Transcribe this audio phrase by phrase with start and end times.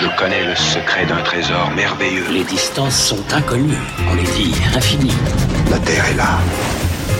[0.00, 2.24] Je connais le secret d'un trésor merveilleux.
[2.30, 3.76] Les distances sont inconnues,
[4.10, 5.12] on les dit infinies.
[5.70, 6.38] La Terre est là.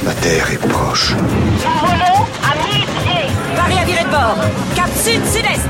[0.03, 1.13] La Terre est proche.
[1.15, 3.31] Nous volons à 1000 pieds.
[3.55, 4.37] Paris à virer de bord.
[4.75, 5.69] Cap sud-sud-est.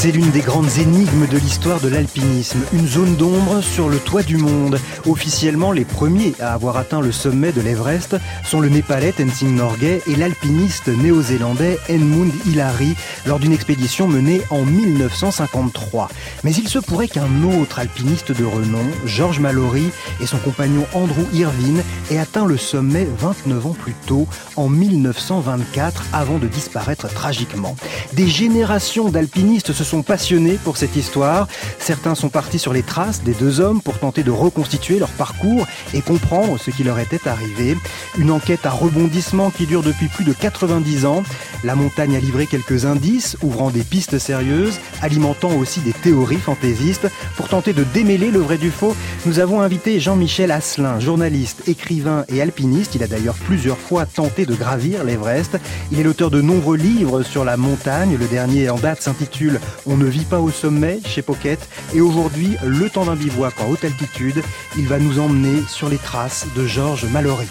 [0.00, 4.22] C'est l'une des grandes énigmes de l'histoire de l'alpinisme, une zone d'ombre sur le toit
[4.22, 4.78] du monde.
[5.08, 10.00] Officiellement, les premiers à avoir atteint le sommet de l'Everest sont le Népalais Tenzing Norgay
[10.06, 12.94] et l'alpiniste néo-zélandais Edmund Hillary
[13.26, 16.08] lors d'une expédition menée en 1953.
[16.44, 19.90] Mais il se pourrait qu'un autre alpiniste de renom, George Mallory,
[20.20, 26.04] et son compagnon Andrew Irvine aient atteint le sommet 29 ans plus tôt, en 1924,
[26.12, 27.74] avant de disparaître tragiquement.
[28.12, 31.48] Des générations d'alpinistes se sont passionnés pour cette histoire.
[31.78, 35.66] Certains sont partis sur les traces des deux hommes pour tenter de reconstituer leur parcours
[35.94, 37.76] et comprendre ce qui leur était arrivé.
[38.18, 41.22] Une enquête à rebondissement qui dure depuis plus de 90 ans.
[41.64, 47.08] La montagne a livré quelques indices, ouvrant des pistes sérieuses, alimentant aussi des théories fantaisistes.
[47.36, 52.26] Pour tenter de démêler le vrai du faux, nous avons invité Jean-Michel Asselin, journaliste, écrivain
[52.28, 52.94] et alpiniste.
[52.94, 55.58] Il a d'ailleurs plusieurs fois tenté de gravir l'Everest.
[55.90, 58.16] Il est l'auteur de nombreux livres sur la montagne.
[58.18, 61.58] Le dernier en date s'intitule on ne vit pas au sommet chez Pocket
[61.94, 64.42] et aujourd'hui, le temps d'un bivouac en haute altitude,
[64.76, 67.48] il va nous emmener sur les traces de Georges Mallory.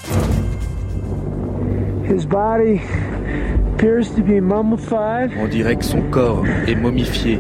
[5.39, 7.39] On dirait que son corps est momifié.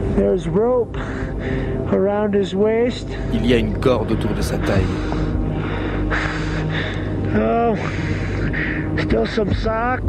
[3.33, 4.83] Il y a une corde autour de sa taille.
[7.35, 7.73] Oh,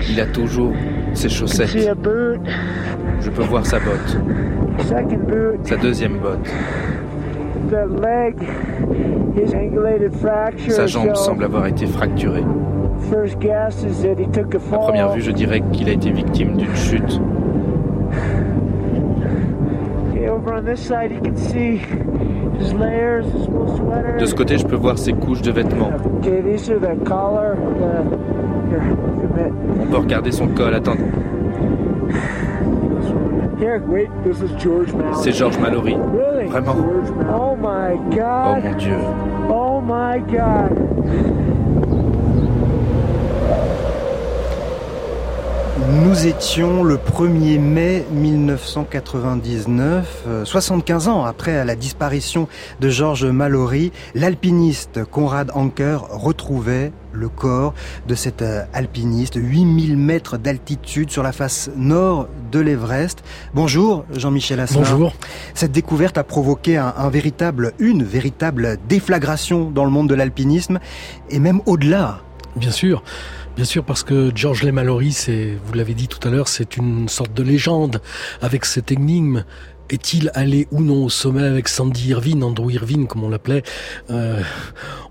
[0.09, 0.73] il a toujours
[1.15, 1.69] ses chaussettes.
[3.21, 4.19] Je peux voir sa botte.
[5.65, 6.49] Sa deuxième botte.
[10.69, 12.45] Sa jambe semble avoir été fracturée.
[14.73, 17.21] À première vue, je dirais qu'il a été victime d'une chute.
[24.19, 25.93] De ce côté, je peux voir ses couches de vêtements.
[29.81, 30.75] On peut regarder son col.
[30.75, 30.97] Attends.
[35.15, 35.97] C'est George Mallory.
[36.49, 36.77] Vraiment.
[37.37, 38.97] Oh mon Dieu.
[39.51, 41.58] Oh my God.
[45.91, 52.47] Nous étions le 1er mai 1999, 75 euh, ans après la disparition
[52.79, 57.73] de George Mallory, l'alpiniste Conrad Anker retrouvait le corps
[58.07, 63.25] de cet euh, alpiniste, 8000 mètres d'altitude sur la face nord de l'Everest.
[63.55, 64.81] Bonjour Jean-Michel Asselin.
[64.81, 65.15] Bonjour.
[65.55, 70.81] Cette découverte a provoqué un, véritable, une véritable déflagration dans le monde de l'alpinisme
[71.31, 72.19] et même au-delà.
[72.57, 73.03] Bien sûr.
[73.59, 76.77] Bien sûr, parce que George Lee Mallory, c'est, vous l'avez dit tout à l'heure, c'est
[76.77, 78.01] une sorte de légende
[78.41, 79.45] avec cette énigme.
[79.91, 83.65] Est-il allé ou non au sommet avec Sandy Irvine, Andrew Irvine, comme on l'appelait
[84.11, 84.41] euh,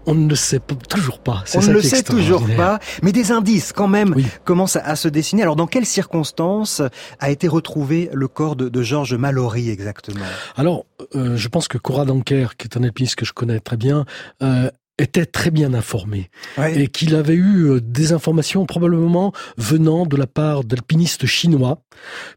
[0.06, 1.44] On ne le sait toujours pas.
[1.56, 4.16] On ne le sait toujours pas, mais des indices quand même
[4.46, 5.42] commencent à, se dessiner.
[5.42, 6.82] Alors, dans quelles circonstances
[7.20, 10.24] a été retrouvé le corps de, de George Mallory exactement?
[10.56, 13.76] Alors, euh, je pense que Cora Danker, qui est un alpiniste que je connais très
[13.76, 14.06] bien,
[14.42, 20.18] euh, était très bien informé et qu'il avait eu euh, des informations probablement venant de
[20.18, 21.82] la part d'alpinistes chinois,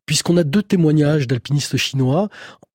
[0.07, 2.29] puisqu'on a deux témoignages d'alpinistes chinois.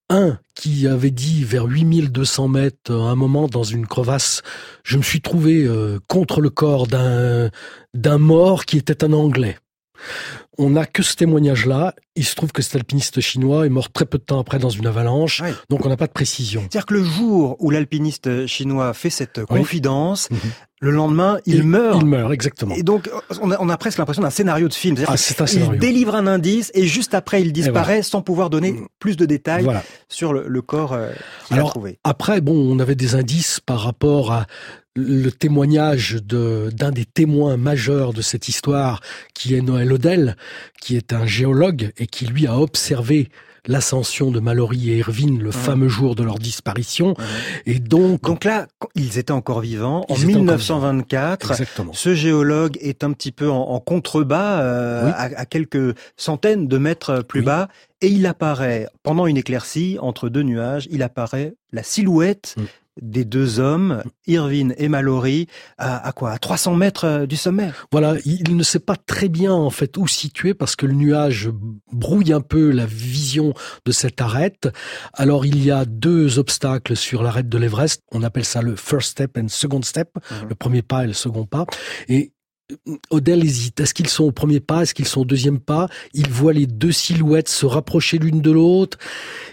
[0.08, 4.44] Un qui avait dit vers 8200 mètres, à un moment dans une crevasse,
[4.84, 7.50] je me suis trouvé euh, contre le corps d'un
[7.96, 9.58] d'un mort qui était un Anglais.
[10.58, 11.94] On n'a que ce témoignage-là.
[12.16, 14.70] Il se trouve que cet alpiniste chinois est mort très peu de temps après dans
[14.70, 16.62] une avalanche, donc on n'a pas de précision.
[16.62, 20.40] C'est-à-dire que le jour où l'alpiniste chinois fait cette confidence, mhm.
[20.86, 22.00] Le lendemain, il, meurt.
[22.00, 22.76] Il meurt, exactement.
[22.76, 23.10] Et donc,
[23.42, 24.96] on a, presque l'impression d'un scénario de film.
[25.08, 25.16] Ah,
[25.52, 28.88] il délivre un indice et juste après, il disparaît sans pouvoir donner mm.
[29.00, 29.68] plus de détails
[30.10, 31.10] sur le, corps euh,
[31.48, 31.98] qu'il a trouvé.
[32.04, 34.46] Après, bon, on avait des indices par rapport à
[34.96, 39.02] le témoignage d'un des témoins majeurs de cette histoire,
[39.34, 40.38] qui est Noël Odell,
[40.80, 43.30] qui est un géologue et qui lui a observé
[43.68, 47.16] l'ascension de Mallory et Irvine le fameux jour de leur disparition.
[47.66, 48.22] Et donc...
[48.22, 50.06] Donc là, ils étaient encore vivants.
[50.10, 51.54] en 1924,
[51.94, 57.42] ce géologue est un petit peu en, contrebas, euh, à, quelques centaines de mètres plus
[57.42, 57.68] bas,
[58.02, 62.64] et il apparaît, pendant une éclaircie, entre deux nuages, il apparaît la silhouette mm
[63.02, 65.48] des deux hommes, Irvine et Mallory,
[65.78, 67.72] à, quoi À 300 mètres euh, du sommet.
[67.92, 71.50] Voilà, il ne sait pas très bien en fait où situer parce que le nuage
[71.92, 73.54] brouille un peu la vision
[73.86, 74.70] de cette arête.
[75.14, 78.02] Alors il y a deux obstacles sur l'arête de l'Everest.
[78.12, 80.50] On appelle ça le first step and second step, mhm.
[80.50, 81.66] le premier pas et le second pas.
[82.08, 82.32] Et
[83.12, 83.80] Odell hésite.
[83.80, 84.82] Est-ce qu'ils sont au premier pas?
[84.82, 85.88] Est-ce qu'ils sont au deuxième pas?
[86.14, 88.98] Il voit les deux silhouettes se rapprocher l'une de l'autre.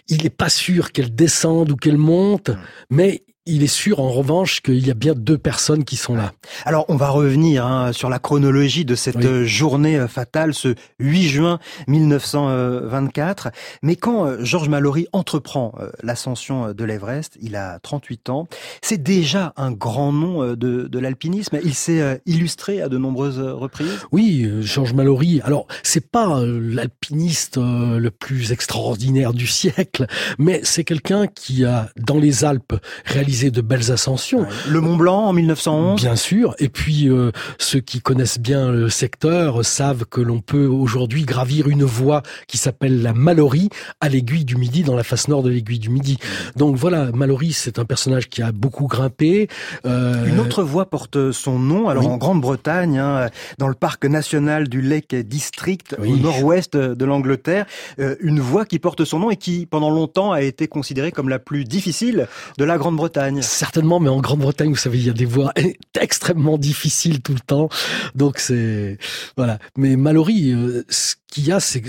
[0.08, 2.52] Il n'est pas sûr qu'elles descendent ou qu'elles montent,
[2.88, 6.32] mais il est sûr, en revanche, qu'il y a bien deux personnes qui sont là.
[6.64, 10.76] Alors, on va revenir hein, sur la chronologie de cette euh, journée euh, fatale, ce
[11.00, 11.58] 8 juin
[11.88, 13.50] 1924.
[13.82, 18.46] Mais quand euh, Georges Mallory entreprend l'ascension de l'Everest, il a 38 ans.
[18.80, 21.58] C'est déjà un grand nom de, de l'alpinisme.
[21.64, 23.98] Il s'est illustré à de nombreuses reprises.
[24.12, 25.40] Oui, Georges Mallory.
[25.42, 30.06] Alors, c'est pas l'alpiniste le plus extraordinaire du siècle,
[30.38, 32.74] mais c'est quelqu'un qui a, dans les Alpes,
[33.04, 34.46] réalisé de belles ascensions.
[34.68, 36.54] Le Mont Blanc en 1911 Bien sûr.
[36.58, 41.68] Et puis, euh, ceux qui connaissent bien le secteur savent que l'on peut aujourd'hui gravir
[41.68, 43.70] une voie qui s'appelle la Mallory
[44.00, 46.18] à l'aiguille du Midi, dans la face nord de l'aiguille du Midi.
[46.56, 49.48] Donc voilà, Mallory, c'est un personnage qui a beaucoup grimpé.
[49.86, 50.26] Euh...
[50.26, 54.82] Une autre voie porte son nom, alors en Grande-Bretagne, hein, dans le parc national du
[54.82, 57.66] Lake District, au nord-ouest de l'Angleterre.
[57.98, 61.28] Euh, une voie qui porte son nom et qui, pendant longtemps, a été considérée comme
[61.28, 62.26] la plus difficile
[62.58, 63.21] de la Grande-Bretagne.
[63.40, 65.52] Certainement, mais en Grande-Bretagne, vous savez, il y a des voies
[66.00, 67.68] extrêmement difficiles tout le temps.
[68.14, 68.98] Donc c'est
[69.36, 69.58] voilà.
[69.76, 71.82] Mais Mallory, euh, ce qu'il y a, c'est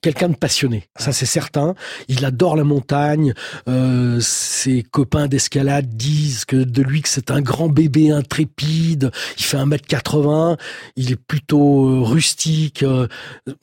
[0.00, 1.74] quelqu'un de passionné, ça c'est certain.
[2.08, 3.34] Il adore la montagne.
[3.68, 9.10] Euh, ses copains d'escalade disent que de lui que c'est un grand bébé intrépide.
[9.36, 10.58] Il fait 1m80.
[10.96, 12.82] Il est plutôt euh, rustique.
[12.82, 13.08] Euh,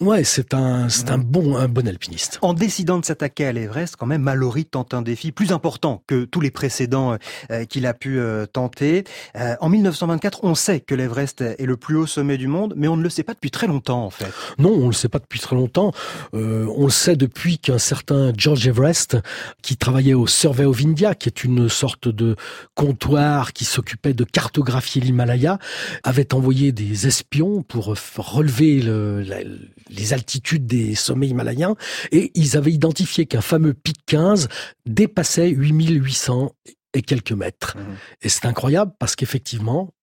[0.01, 2.39] ouais, c'est un c'est un bon un bon alpiniste.
[2.41, 6.25] En décidant de s'attaquer à l'Everest, quand même, Mallory tente un défi plus important que
[6.25, 7.17] tous les précédents
[7.69, 8.19] qu'il a pu
[8.51, 9.03] tenter.
[9.35, 12.97] en 1924, on sait que l'Everest est le plus haut sommet du monde, mais on
[12.97, 14.31] ne le sait pas depuis très longtemps en fait.
[14.57, 15.91] Non, on le sait pas depuis très longtemps.
[16.33, 19.17] Euh, on le sait depuis qu'un certain George Everest,
[19.61, 22.35] qui travaillait au Survey of India, qui est une sorte de
[22.73, 25.59] comptoir qui s'occupait de cartographier l'Himalaya,
[26.03, 28.81] avait envoyé des espions pour relever
[29.89, 31.75] les altitudes des sommets himalayens,
[32.11, 34.47] et ils avaient identifié qu'un fameux pic 15
[34.85, 36.51] dépassait 8800
[36.93, 37.77] et quelques mètres.
[37.77, 37.81] Mmh.
[38.23, 39.93] Et c'est incroyable parce qu'effectivement,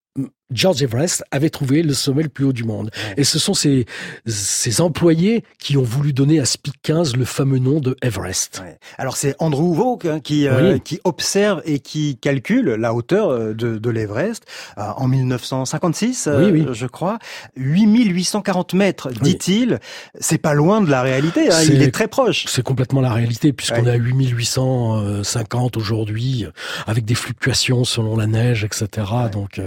[0.54, 2.90] George Everest avait trouvé le sommet le plus haut du monde.
[3.16, 3.86] Et ce sont ces,
[4.26, 8.62] ces employés qui ont voulu donner à Speed 15 le fameux nom de Everest.
[8.98, 13.54] Alors c'est Andrew Vaughn hein, qui, euh, qui observe et qui calcule la hauteur euh,
[13.54, 14.44] de, de l'Everest
[14.78, 16.28] euh, en 1956,
[16.72, 17.18] je crois.
[17.56, 19.78] 8840 mètres, dit-il.
[20.18, 22.44] C'est pas loin de la réalité, hein, il est très proche.
[22.48, 26.46] C'est complètement la réalité puisqu'on est à 8850 aujourd'hui,
[26.86, 28.88] avec des fluctuations selon la neige, etc.
[29.32, 29.60] Donc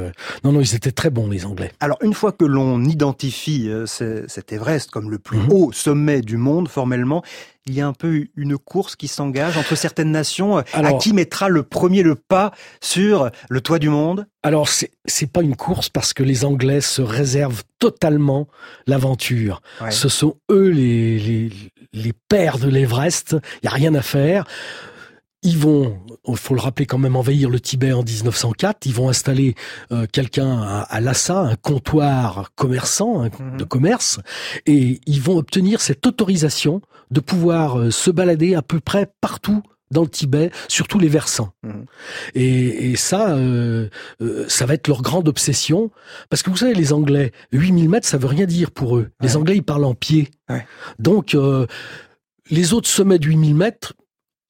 [0.43, 1.71] non, non, ils étaient très bons, les Anglais.
[1.79, 5.51] Alors, une fois que l'on identifie euh, cet Everest comme le plus mhm.
[5.51, 7.23] haut sommet du monde, formellement,
[7.67, 10.59] il y a un peu une course qui s'engage entre certaines nations.
[10.59, 12.51] Euh, à qui mettra le premier le pas
[12.81, 14.27] sur le toit du monde?
[14.43, 18.47] Alors, c'est, c'est pas une course parce que les Anglais se réservent totalement
[18.85, 19.61] l'aventure.
[19.89, 21.49] Ce sont eux les, les,
[21.93, 23.35] les pères de l'Everest.
[23.63, 24.45] Il y a rien à faire.
[25.45, 28.87] Ils vont, il faut le rappeler quand même, envahir le Tibet en 1904.
[28.87, 29.53] Ils vont installer
[29.91, 30.59] euh, quelqu'un
[30.89, 33.57] à, Lhasa, un comptoir commerçant, mhm.
[33.57, 34.19] de commerce,
[34.65, 36.81] et ils vont obtenir cette autorisation
[37.11, 39.61] de pouvoir euh, se balader à peu près partout
[39.91, 41.53] dans le Tibet, sur tous les versants.
[41.61, 41.85] Mhm.
[42.33, 43.87] Et, ça, euh,
[44.47, 45.91] ça va être leur grande obsession,
[46.31, 49.11] parce que vous savez, les Anglais, 8000 mètres, ça veut rien dire pour eux.
[49.21, 50.31] Les Anglais, ils parlent en pied.
[50.97, 51.37] Donc,
[52.49, 53.93] les autres sommets de 8000 mètres,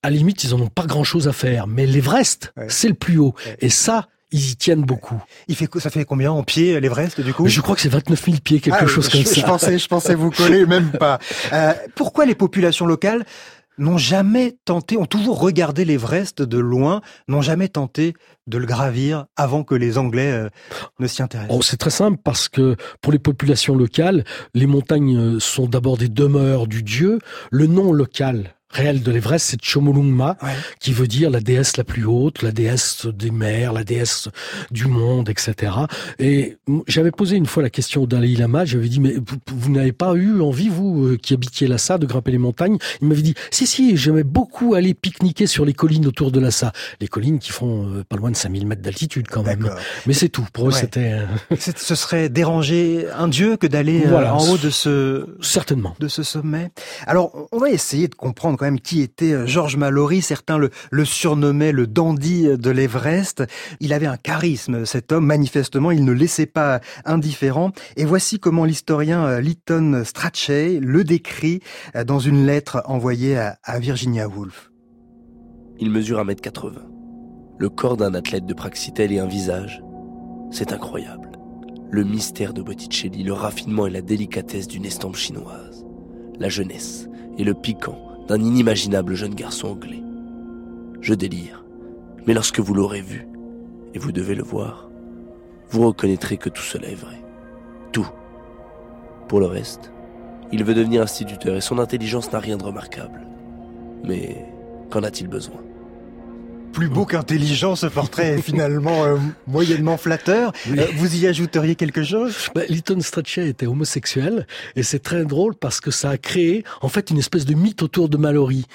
[0.05, 1.65] à la limite, ils en ont pas grand-chose à faire.
[1.65, 3.33] Mais l'Everest, c'est le plus haut.
[3.59, 5.19] Et ça, ils y tiennent beaucoup.
[5.47, 7.47] Il fait ça fait combien en pied l'Everest du coup?
[7.47, 9.33] Je crois que c'est 29 000 pieds, quelque ah, chose comme ça.
[9.33, 11.17] Je pensais, je pensais vous coller, même pas.
[11.53, 13.25] Euh, pourquoi les populations locales
[13.79, 18.13] n'ont jamais tenté, ont toujours regardé l'Everest de loin, n'ont jamais tenté
[18.45, 20.49] de le gravir avant que les Anglais euh,
[20.99, 21.57] ne s'y intéressent?
[21.57, 25.97] Oh, C'est très simple parce que pour les populations locales, les montagnes euh, sont d'abord
[25.97, 27.17] des demeures du dieu.
[27.49, 30.37] Le nom local réel de l'Everest, c'est Chomolungma,
[30.79, 34.29] qui veut dire la déesse la plus haute, la déesse des mers, la déesse
[34.71, 35.73] du monde, etc.
[36.19, 39.15] Et j'avais posé une fois la question au Dalai Lama, j'avais dit, mais
[39.47, 42.77] vous, n'avez pas eu envie, vous, euh, qui habitiez Lhasa, de grimper les montagnes?
[43.01, 46.71] Il m'avait dit, si, si, j'aimais beaucoup aller pique-niquer sur les collines autour de Lhasa.
[46.99, 49.69] Les collines qui font euh, pas loin de 5000 mètres d'altitude quand même.
[50.05, 51.05] Mais c'est tout, pour eux c'était...
[51.15, 55.25] Euh, ce serait déranger un dieu que d'aller en haut de ce...
[55.41, 55.95] Certainement.
[55.99, 56.71] De ce sommet.
[57.05, 60.21] Alors, on va essayer de comprendre qui était euh, Georges Mallory.
[60.21, 63.43] Certains le, surnommaient le dandy de l'Everest.
[63.79, 65.25] Il avait un charisme, cet homme.
[65.25, 67.71] Manifestement, il ne laissait pas indifférent.
[67.97, 71.61] Et voici comment l'historien euh, Lytton Strachey le décrit
[71.95, 74.71] euh, dans une lettre envoyée à Virginia Woolf.
[75.79, 76.71] Il mesure 1m80.
[77.57, 79.83] Le corps d'un athlète de Praxitèle et un visage.
[80.51, 81.31] C'est incroyable.
[81.91, 85.85] Le mystère de Botticelli, le raffinement et la délicatesse d'une estampe chinoise.
[86.39, 87.07] La jeunesse
[87.37, 90.01] et le piquant d'un inimaginable jeune garçon anglais.
[91.01, 91.63] Je délire.
[92.25, 93.27] Mais lorsque vous l'aurez vu,
[93.93, 94.89] et vous devez le voir,
[95.69, 97.23] vous reconnaîtrez que tout cela est vrai.
[97.91, 98.09] Tout.
[99.27, 99.91] Pour le reste,
[100.51, 103.21] il veut devenir instituteur et son intelligence n'a rien de remarquable.
[104.03, 104.45] Mais
[104.89, 105.61] qu'en a-t-il besoin?
[106.75, 109.15] Plus beau qu'intelligent, ce portrait est finalement euh,
[109.47, 110.51] moyennement flatteur.
[110.67, 112.49] Euh, vous y ajouteriez quelque chose?
[112.53, 116.89] Bah, Lytton Strachey était homosexuel et c'est très drôle parce que ça a créé en
[116.89, 118.65] fait une espèce de mythe autour de Mallory.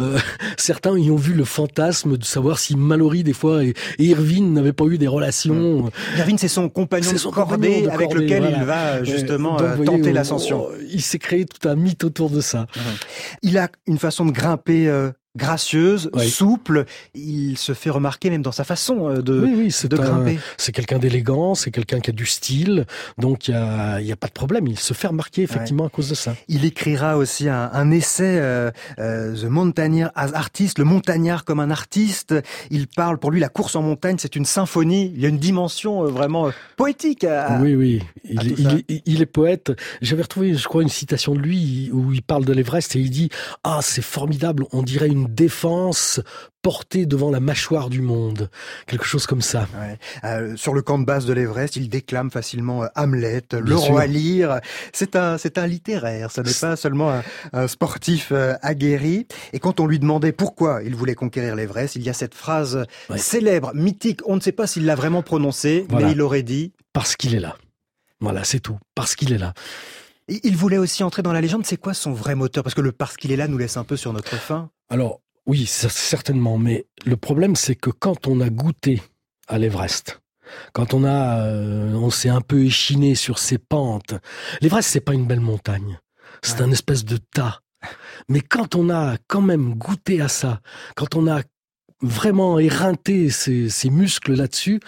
[0.00, 0.18] Euh,
[0.56, 4.72] certains y ont vu le fantasme de savoir si Mallory des fois et, Irvine n'avaient
[4.72, 5.92] pas eu des relations.
[6.18, 10.66] Irvine, c'est son compagnon de cordée avec lequel il va justement tenter l'ascension.
[10.90, 12.66] il s'est créé tout un mythe autour de ça.
[13.42, 14.90] Il a une façon de grimper
[15.36, 16.84] gracieuse, souple.
[17.14, 20.38] Il se fait remarquer même dans sa façon euh, de, oui, oui, de grimper.
[20.56, 22.86] C'est quelqu'un d'élégant, c'est quelqu'un qui a du style,
[23.18, 24.66] donc il y a, y a, pas de problème.
[24.66, 26.34] Il se fait remarquer effectivement à cause de ça.
[26.48, 31.60] Il écrira aussi un, un essai, euh, euh, The Mountaineer as Artist, le montagnard comme
[31.60, 32.34] un artiste.
[32.70, 35.12] Il parle pour lui la course en montagne, c'est une symphonie.
[35.14, 37.24] Il y a une dimension euh, vraiment poétique.
[37.24, 39.72] À, oui, oui, il, il, il, est poète.
[40.00, 43.10] J'avais retrouvé, je crois, une citation de lui où il parle de l'Everest et il
[43.10, 43.30] dit
[43.64, 46.20] ah c'est formidable, on dirait une défense
[46.62, 48.48] portée devant la mâchoire du monde,
[48.86, 49.68] quelque chose comme ça.
[50.24, 54.06] Euh, sur le camp de base de l'Everest, il déclame facilement euh, Hamlet, le roi
[54.06, 54.60] Lear.
[54.92, 57.20] C'est un, c'est un littéraire, ce n'est pas seulement
[57.52, 59.26] un, sportif euh, aguerri.
[59.52, 62.86] Et quand on lui demandait pourquoi il voulait conquérir l'Everest, il y a cette phrase
[63.16, 64.20] célèbre, mythique.
[64.24, 67.40] On ne sait pas s'il l'a vraiment prononcée, mais il aurait dit parce qu'il est
[67.40, 67.56] là.
[68.20, 68.78] Voilà, c'est tout.
[68.94, 69.52] Parce qu'il est là.
[70.28, 71.66] Il voulait aussi entrer dans la légende.
[71.66, 72.64] C'est quoi son vrai moteur?
[72.64, 74.70] Parce que le parce qu'il est là nous laisse un peu sur notre faim.
[74.88, 76.56] Alors, oui, certainement.
[76.58, 79.02] Mais le problème, c'est que quand on a goûté
[79.48, 80.20] à l'Everest,
[80.72, 84.14] quand on a, euh, on s'est un peu échiné sur ses pentes,
[84.62, 85.98] l'Everest, c'est pas une belle montagne.
[86.42, 87.60] C'est un espèce de tas.
[88.28, 90.60] Mais quand on a quand même goûté à ça,
[90.94, 91.42] quand on a
[92.00, 94.80] vraiment éreinté ses, ses muscles là-dessus,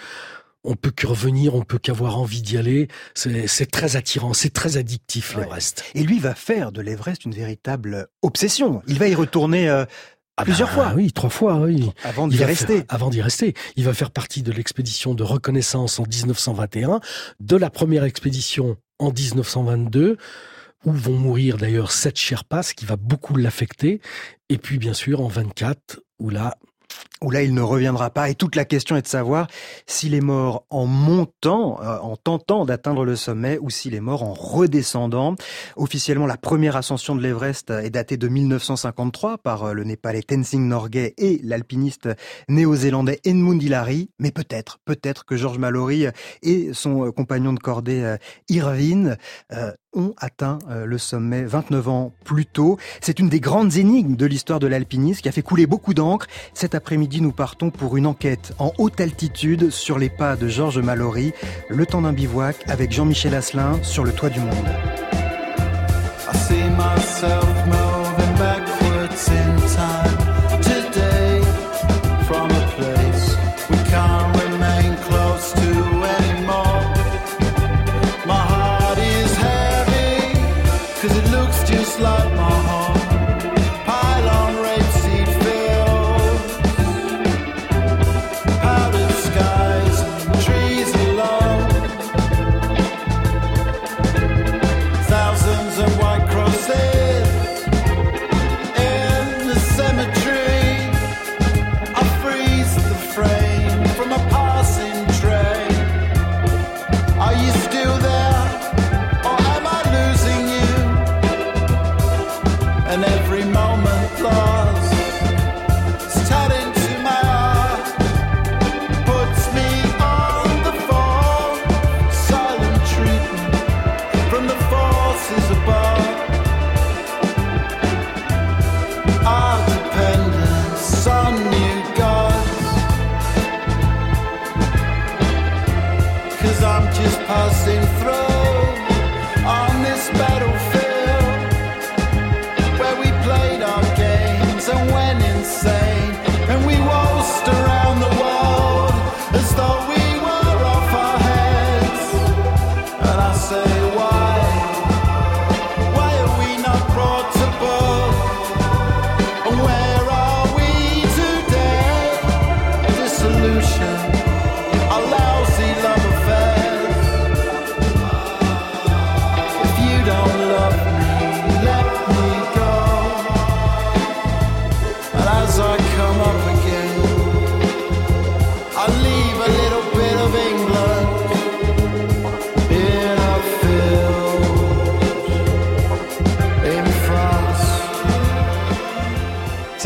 [0.67, 2.87] on peut que revenir, on peut qu'avoir envie d'y aller.
[3.15, 5.83] C'est très attirant, c'est très addictif l'Everest.
[5.95, 8.81] Et lui va faire de l'Everest une véritable obsession.
[8.87, 9.85] Il va y retourner euh,
[10.35, 10.93] ah plusieurs bah fois.
[10.95, 11.89] Oui, trois fois, oui.
[12.03, 12.83] Avant d'y rester.
[12.89, 13.55] avant d'y rester.
[13.77, 16.99] Il va faire partie de l'expédition de reconnaissance en 1921,
[17.39, 20.17] de la première expédition en 1922
[20.85, 23.99] où vont mourir d'ailleurs sept Sherpas, qui va beaucoup l'affecter.
[24.49, 26.55] Et puis, bien sûr, en 24, où là,
[27.21, 28.29] où là il ne reviendra pas.
[28.29, 29.47] Et toute la question est de savoir
[29.85, 34.23] s'il est mort en montant, euh, en tentant d'atteindre le sommet, ou s'il est mort
[34.23, 35.35] en redescendant.
[35.75, 40.67] Officiellement, la première ascension de l'Everest est datée de 1953 par euh, le Népalais Tenzing
[40.67, 42.09] Norgay et l'alpiniste
[42.49, 44.09] néo-zélandais Edmund Hillary.
[44.19, 46.07] Mais peut-être, peut-être que George Mallory
[46.43, 48.17] et son euh, compagnon de cordée
[48.49, 49.17] Irvine
[49.97, 52.77] ont atteint euh, le sommet 29 ans plus tôt.
[53.01, 56.27] C'est une des grandes énigmes de l'histoire de l'alpinisme qui a fait couler beaucoup d'encre.
[56.53, 60.79] Cet après-midi, nous partons pour une enquête en haute altitude sur les pas de Georges
[60.79, 61.33] Mallory,
[61.69, 64.67] le temps d'un bivouac avec Jean-Michel Asselin sur le toit du monde.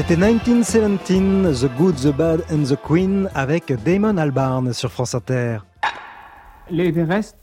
[0.02, 5.60] C'était 1917, The Good, The Bad and The Queen avec Damon Albarn sur France Inter.
[6.72, 7.36] L'Everest,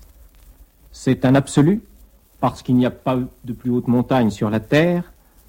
[0.91, 1.83] c'est un absolu,
[2.41, 5.05] parce qu'il n'y a pas de plus haute montagne sur la Terre.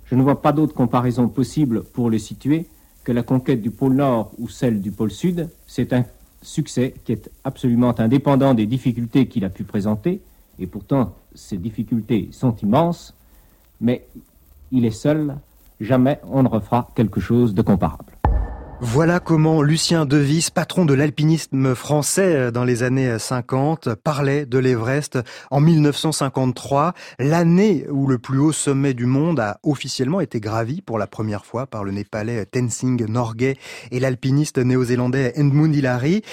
[0.05, 2.67] Je ne vois pas d'autre comparaison possible pour le situer
[3.03, 5.50] que la conquête du pôle Nord ou celle du pôle Sud.
[5.65, 6.05] C'est un
[6.41, 10.22] succès qui est absolument indépendant des difficultés qu'il a pu présenter,
[10.60, 13.13] et pourtant ces difficultés sont immenses,
[13.81, 14.05] mais
[14.72, 15.36] il est seul,
[15.79, 18.18] jamais on ne refera quelque chose de comparable.
[18.81, 24.57] Voilà comment Lucien Devis, patron de l'alpinisme français euh, dans les années 50, parlait de
[24.57, 25.19] l'Everest
[25.51, 30.98] en 1953, l'année où le plus haut sommet du monde a officiellement été gravi pour
[30.98, 33.57] la première fois par le Népalais Tenzing Norgay
[33.91, 36.24] et l'alpiniste néo-zélandais Edmund Hillary.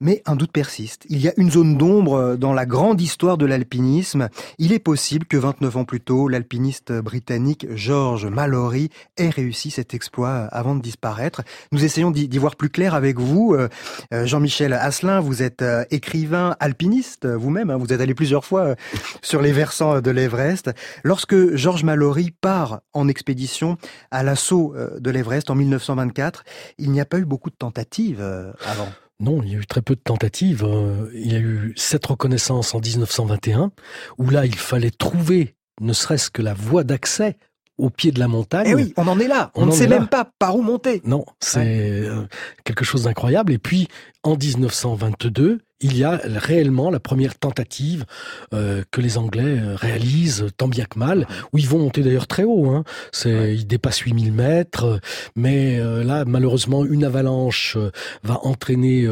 [0.00, 1.04] Mais un doute persiste.
[1.08, 4.28] Il y a une zone d'ombre dans la grande histoire de l'alpinisme.
[4.58, 9.94] Il est possible que 29 ans plus tôt, l'alpiniste britannique George Mallory ait réussi cet
[9.94, 11.42] exploit avant de disparaître.
[11.72, 13.54] Nous essayons d'y voir plus clair avec vous.
[13.54, 13.68] Euh,
[14.14, 17.70] euh, Jean-Michel Asselin, vous êtes euh, écrivain alpiniste vous-même.
[17.70, 17.76] Hein.
[17.76, 18.76] Vous êtes allé plusieurs fois
[19.22, 20.70] sur les versants de l'Everest.
[21.02, 23.78] Lorsque George Mallory part en expédition
[24.12, 26.44] à l'assaut de l'Everest en 1924,
[26.78, 28.22] il n'y a pas eu beaucoup de tentatives
[28.64, 28.88] avant.
[29.20, 30.64] Non, il y a eu très peu de tentatives.
[30.64, 33.72] Euh, il y a eu cette reconnaissance en 1921,
[34.18, 37.36] où là, il fallait trouver ne serait-ce que la voie d'accès
[37.78, 38.66] au pied de la montagne.
[38.68, 39.50] Eh oui, on en est là.
[39.54, 41.00] On, ne sait même pas par où monter.
[41.04, 42.26] Non, c'est euh,
[42.64, 43.52] quelque chose d'incroyable.
[43.52, 43.88] Et puis,
[44.24, 48.04] en 1922, il y a réellement la première tentative
[48.52, 52.26] euh, que les Anglais euh, réalisent tant bien que mal, où ils vont monter d'ailleurs
[52.26, 52.68] très haut.
[52.70, 52.82] Hein.
[53.12, 55.00] C'est, Ils dépassent 8000 mètres,
[55.36, 57.76] mais là, malheureusement, une avalanche
[58.24, 59.06] va entraîner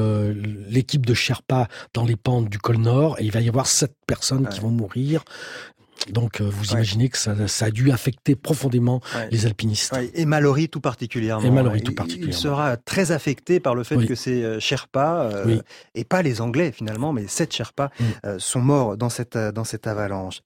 [0.68, 3.94] l'équipe de Sherpa dans les pentes du col Nord, et il va y avoir sept
[4.06, 5.24] personnes qui vont mourir.
[6.10, 9.94] Donc, euh, vous imaginez que ça, a dû affecter profondément les alpinistes.
[10.14, 11.46] Et Mallory tout particulièrement.
[11.46, 12.32] Et Mallory tout particulièrement.
[12.32, 15.60] Il sera très affecté par le fait que ces euh, Sherpas, euh,
[15.94, 18.38] et pas les Anglais finalement, mais sept Sherpas, mm.
[18.38, 20.40] sont morts dans cette, dans cette avalanche.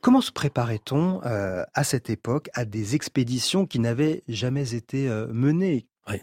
[0.00, 5.86] Comment se préparait-on à cette époque à des expéditions qui n'avaient jamais été menées?
[6.10, 6.16] Oui.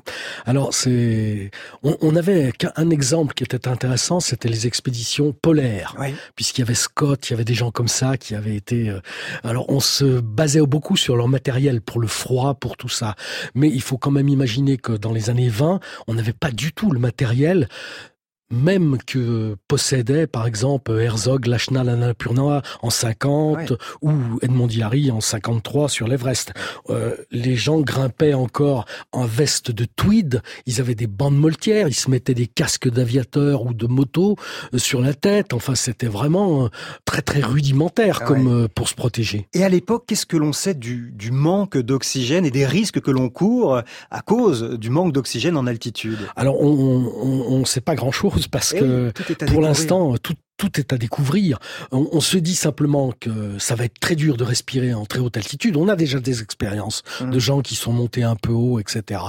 [0.45, 1.51] Alors c'est,
[1.83, 5.95] on, avait un exemple qui était intéressant, c'était les expéditions polaires,
[6.35, 8.89] puisqu'il y avait Scott, il y avait des gens comme ça qui avaient été.
[8.89, 8.99] Euh,
[9.43, 13.15] alors on se basait beaucoup sur leur matériel pour le froid, pour tout ça,
[13.55, 16.73] mais il faut quand même imaginer que dans les années 20, on n'avait pas du
[16.73, 17.69] tout le matériel
[18.51, 25.89] même que possédait par exemple Herzog Lachna Annapurna en 50 ou Edmond Hillary en 53
[25.89, 26.53] sur l'Everest.
[26.89, 31.93] Euh, les gens grimpaient encore en veste de tweed, ils avaient des bandes moltières, ils
[31.93, 34.35] se mettaient des casques d'aviateurs ou de moto
[34.73, 35.53] euh, sur la tête.
[35.53, 36.67] Enfin, c'était vraiment euh,
[37.05, 39.47] très très rudimentaire comme pour se protéger.
[39.53, 43.11] Et à l'époque, qu'est-ce que l'on sait du, du manque d'oxygène et des risques que
[43.11, 43.81] l'on court
[44.11, 46.19] à cause du manque d'oxygène en altitude?
[46.35, 49.11] Alors, on ne sait pas grand-chose parce eh que
[49.47, 51.57] pour l'instant, tout, tout est à découvrir.
[51.91, 55.37] On, se dit simplement que ça va être très dur de respirer en très haute
[55.37, 55.77] altitude.
[55.77, 57.29] On a déjà des expériences mmh.
[57.31, 59.21] de gens qui sont montés un peu haut, etc.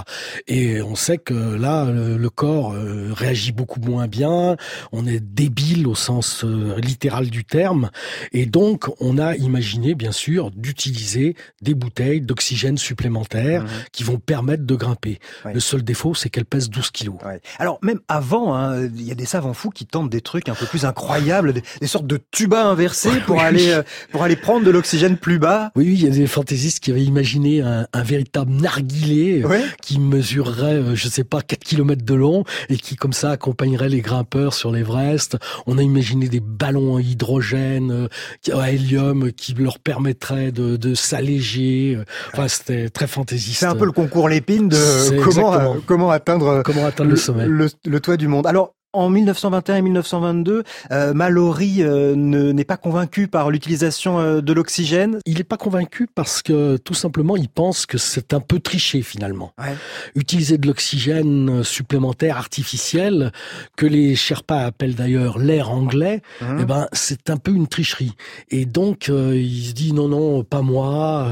[0.48, 4.56] Et on sait que là, le, corps euh, réagit beaucoup moins bien.
[4.90, 7.90] On est débile au sens euh, littéral du terme.
[8.32, 13.68] Et donc, on a imaginé, bien sûr, d'utiliser des bouteilles d'oxygène supplémentaires mmh.
[13.92, 15.20] qui vont permettre de grimper.
[15.44, 17.18] Le seul défaut, c'est qu'elles pèsent 12 kilos.
[17.60, 20.54] Alors, même avant, hein, il y a des savants fous qui tentent des trucs un
[20.56, 24.70] peu plus incroyables des, sortes de tubas inversés pour aller euh, pour aller prendre de
[24.70, 25.70] l'oxygène plus bas.
[25.76, 30.74] Oui, il y a des fantaisistes qui avaient imaginé un, véritable narguilé euh, qui mesurerait,
[30.74, 34.54] euh, je sais pas, 4 km de long et qui comme ça accompagnerait les grimpeurs
[34.54, 35.36] sur l'Everest.
[35.66, 38.08] On a imaginé des ballons à hydrogène,
[38.52, 41.98] à hélium, qui leur permettraient de, de s'alléger.
[42.32, 43.60] Enfin, c'était très fantaisiste.
[43.60, 47.46] C'est un peu le concours Lépine de comment, comment atteindre, comment atteindre le, sommet.
[47.46, 48.46] le toit du monde.
[48.46, 54.52] Alors, en 1921 et 1922, euh, Mallory euh, n'est pas convaincu par l'utilisation euh, de
[54.52, 55.18] l'oxygène.
[55.26, 59.02] Il n'est pas convaincu parce que tout simplement il pense que c'est un peu triché
[59.02, 59.52] finalement.
[60.14, 63.32] Utiliser de l'oxygène supplémentaire artificiel
[63.76, 66.58] que les Sherpas appellent d'ailleurs l'air anglais, mmh.
[66.60, 68.12] eh ben c'est un peu une tricherie.
[68.50, 71.28] Et donc il se dit non non pas moi.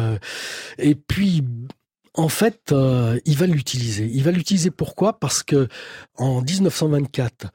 [0.78, 1.42] et puis
[2.18, 4.10] en fait, euh, il va l'utiliser.
[4.12, 5.20] Il va l'utiliser pourquoi?
[5.20, 5.68] Parce que
[6.16, 7.46] en 1924,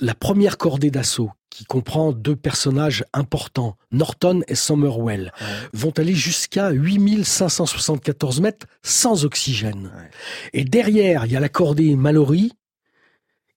[0.00, 5.30] la première cordée d'assaut, qui comprend deux personnages importants, Norton et Somerwell,
[5.74, 9.92] vont aller jusqu'à 8574 mètres sans oxygène.
[10.54, 12.52] Et derrière, il y a la cordée Mallory,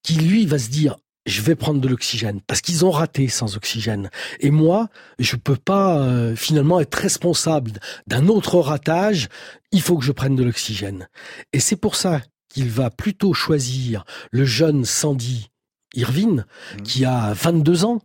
[0.02, 3.56] qui lui va se dire je vais prendre de l'oxygène parce qu'ils ont raté sans
[3.56, 4.10] oxygène.
[4.40, 7.72] Et moi, je peux pas euh, finalement être responsable
[8.06, 9.28] d'un autre ratage.
[9.70, 11.08] Il faut que je prenne de l'oxygène.
[11.52, 15.48] Et c'est pour ça qu'il va plutôt choisir le jeune Sandy
[15.94, 16.44] Irvine,
[16.78, 16.82] mmh.
[16.82, 18.00] qui a 22 ans,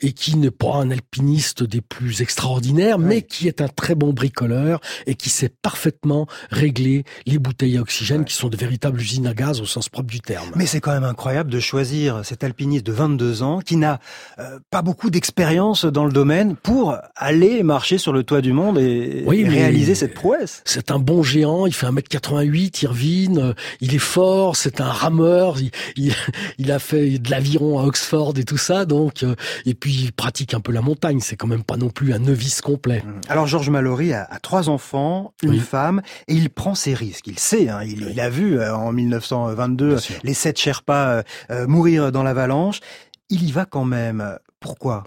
[0.00, 4.12] et qui n'est pas un alpiniste des plus extraordinaires, mais qui est un très bon
[4.12, 9.26] bricoleur et qui sait parfaitement régler les bouteilles à oxygène qui sont de véritables usines
[9.26, 10.50] à gaz au sens propre du terme.
[10.54, 14.00] Mais c'est quand même incroyable de choisir cet alpiniste de 22 ans qui n'a
[14.38, 18.78] euh, pas beaucoup d'expérience dans le domaine pour aller marcher sur le toit du monde
[18.78, 20.62] et, réaliser cette prouesse.
[20.64, 25.56] C'est un bon géant, il fait 1m88, Irvine, euh, il est fort, c'est un rameur,
[25.96, 26.12] il,
[26.58, 29.34] il, a fait de l'aviron à Oxford et tout ça, donc euh,
[29.64, 31.20] et puis il pratique un peu la montagne.
[31.20, 33.02] C'est quand même pas non plus un novice complet.
[33.04, 33.20] Mmh.
[33.28, 37.26] Alors Georges Mallory a, trois enfants, une femme, et il prend ses risques.
[37.26, 42.12] Il sait, hein, il, a vu euh, en 1922 les sept Sherpas euh, euh, mourir
[42.12, 42.80] dans l'avalanche.
[43.28, 44.38] Il y va quand même.
[44.60, 45.04] Pourquoi?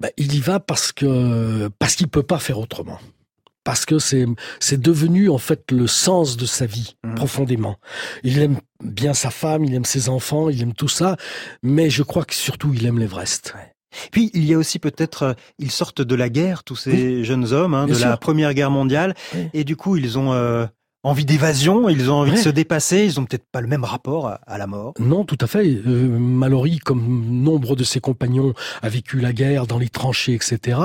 [0.00, 2.98] Bah, Il y va parce que parce qu'il peut pas faire autrement
[3.66, 4.26] parce que c'est
[4.60, 7.14] c'est devenu en fait le sens de sa vie mmh.
[7.16, 7.76] profondément.
[8.22, 11.16] Il aime bien sa femme, il aime ses enfants, il aime tout ça,
[11.64, 13.54] mais je crois que surtout il aime l'Everest.
[14.12, 17.52] Puis il y a aussi peut-être, euh, ils sortent de la guerre, tous ces jeunes
[17.52, 19.14] hommes, hein, de la Première Guerre mondiale,
[19.52, 20.66] et du coup ils ont euh,
[21.06, 24.38] envie d'évasion, ils ont envie de se dépasser, ils ont peut-être pas le même rapport
[24.44, 24.92] à, la mort.
[24.98, 25.64] Non, tout à fait.
[25.64, 30.80] Euh, Mallory, comme nombre de ses compagnons, a vécu la guerre dans les tranchées, etc.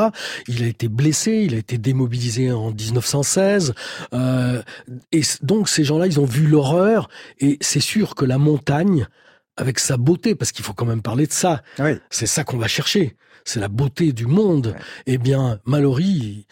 [0.47, 3.73] Il a été blessé, il a été démobilisé en 1916.
[4.13, 4.61] Euh,
[5.11, 7.09] et donc ces gens-là, ils ont vu l'horreur.
[7.39, 9.07] Et c'est sûr que la montagne,
[9.57, 11.63] avec sa beauté, parce qu'il faut quand même parler de ça,
[12.11, 13.15] c'est ça qu'on va chercher.
[13.43, 14.75] C'est la beauté du monde.
[15.07, 16.45] Eh bien, Mallory,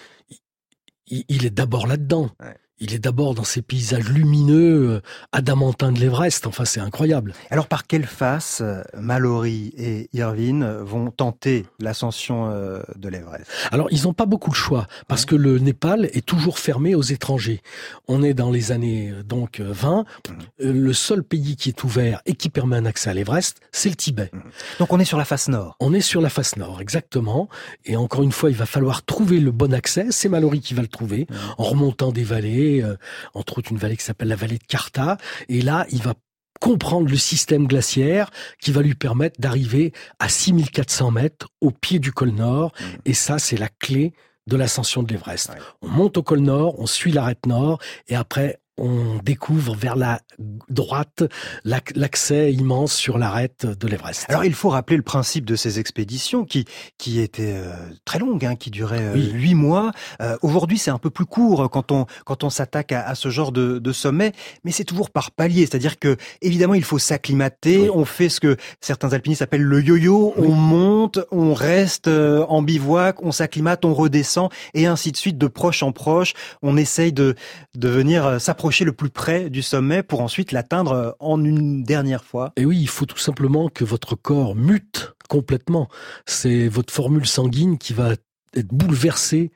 [1.07, 2.31] il, est d'abord là-dedans
[2.79, 6.47] il est d'abord dans ces paysages lumineux, euh, adamantins de l'Everest.
[6.47, 7.33] Enfin, c'est incroyable.
[7.49, 13.45] Alors, par quelle face euh, Mallory et Irvine vont tenter l'ascension euh, de l'Everest?
[13.71, 17.01] Alors, ils n'ont pas beaucoup de choix parce que le Népal est toujours fermé aux
[17.01, 17.61] étrangers.
[18.07, 20.05] On est dans les années donc 20.
[20.29, 20.33] Mmh.
[20.59, 23.95] Le seul pays qui est ouvert et qui permet un accès à l'Everest, c'est le
[23.95, 24.29] Tibet.
[24.31, 24.39] Mmh.
[24.79, 25.75] Donc, on est sur la face nord.
[25.79, 27.49] On est sur la face nord, exactement.
[27.85, 30.07] Et encore une fois, il va falloir trouver le bon accès.
[30.11, 31.35] C'est Mallory qui va le trouver mmh.
[31.57, 32.95] en remontant des vallées euh,
[33.33, 35.17] entre autres une vallée qui s'appelle la vallée de Carta.
[35.47, 36.13] Et là, il va
[36.59, 38.29] comprendre le système glaciaire
[38.61, 42.73] qui va lui permettre d'arriver à 6400 mètres au pied du col Nord.
[42.79, 42.85] Mmh.
[43.05, 44.13] Et ça, c'est la clé
[44.47, 45.51] de l'ascension de l'Everest.
[45.81, 50.21] On monte au col Nord, on suit l'arête Nord, et après, on découvre vers la
[50.69, 51.23] droite
[51.63, 54.25] l'accès immense sur l'arête de l'Everest.
[54.29, 56.65] Alors il faut rappeler le principe de ces expéditions qui
[56.97, 57.73] qui étaient euh,
[58.05, 59.91] très longues, hein, qui duraient euh, huit mois.
[60.21, 63.51] Euh, aujourd'hui c'est un peu plus court quand on quand on s'attaque à, ce genre
[63.51, 64.31] de, de sommet,
[64.63, 67.89] mais c'est toujours par palier, c'est-à-dire que évidemment il faut s'acclimater.
[67.89, 70.33] On fait ce que certains alpinistes appellent le yo-yo.
[70.37, 75.47] On monte, on reste en bivouac, on s'acclimate, on redescend et ainsi de suite de
[75.47, 76.33] proche en proche.
[76.61, 77.35] On essaye de
[77.75, 82.23] de venir s'approcher le plus près du sommet pour ensuite l'atteindre euh, en une dernière
[82.23, 82.53] fois.
[82.55, 85.89] Et oui, il faut tout simplement que votre corps mute complètement.
[86.25, 88.13] C'est votre formule sanguine qui va
[88.55, 89.51] être bouleversée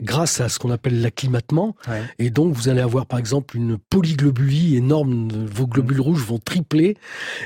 [0.00, 1.74] grâce à ce qu'on appelle l'acclimatement.
[2.18, 5.28] Et donc, vous allez avoir, par exemple, une polyglobulie énorme.
[5.46, 6.96] Vos globules rouges vont tripler.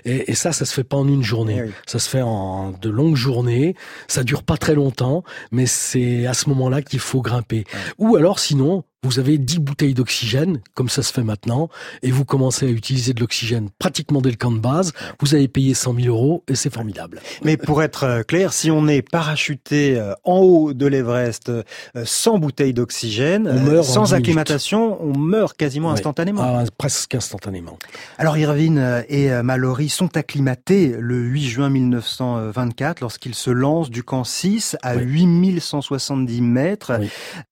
[0.04, 1.64] Et, ça, ça se fait pas en une journée.
[1.68, 3.74] Eh ça se fait en de longues journées.
[4.08, 7.64] Ça dure pas très longtemps, mais c'est à ce moment-là qu'il faut grimper.
[7.98, 11.70] Ou alors, sinon, vous avez 10 bouteilles d'oxygène, comme ça se fait maintenant,
[12.02, 15.48] et vous commencez à utiliser de l'oxygène pratiquement dès le camp de base, vous avez
[15.48, 17.20] payé 100 000 euros, et c'est formidable.
[17.42, 21.62] Mais pour être euh, clair, si on est parachuté euh, en haut de l'Everest euh,
[22.04, 26.42] sans bouteille d'oxygène, sans acclimatation, on meurt quasiment instantanément.
[26.42, 27.78] Ah, presque instantanément.
[28.18, 34.24] Alors Irvine et Mallory sont acclimatés le 8 juin 1924 lorsqu'ils se lancent du camp
[34.24, 37.00] 6 à 8170 mètres.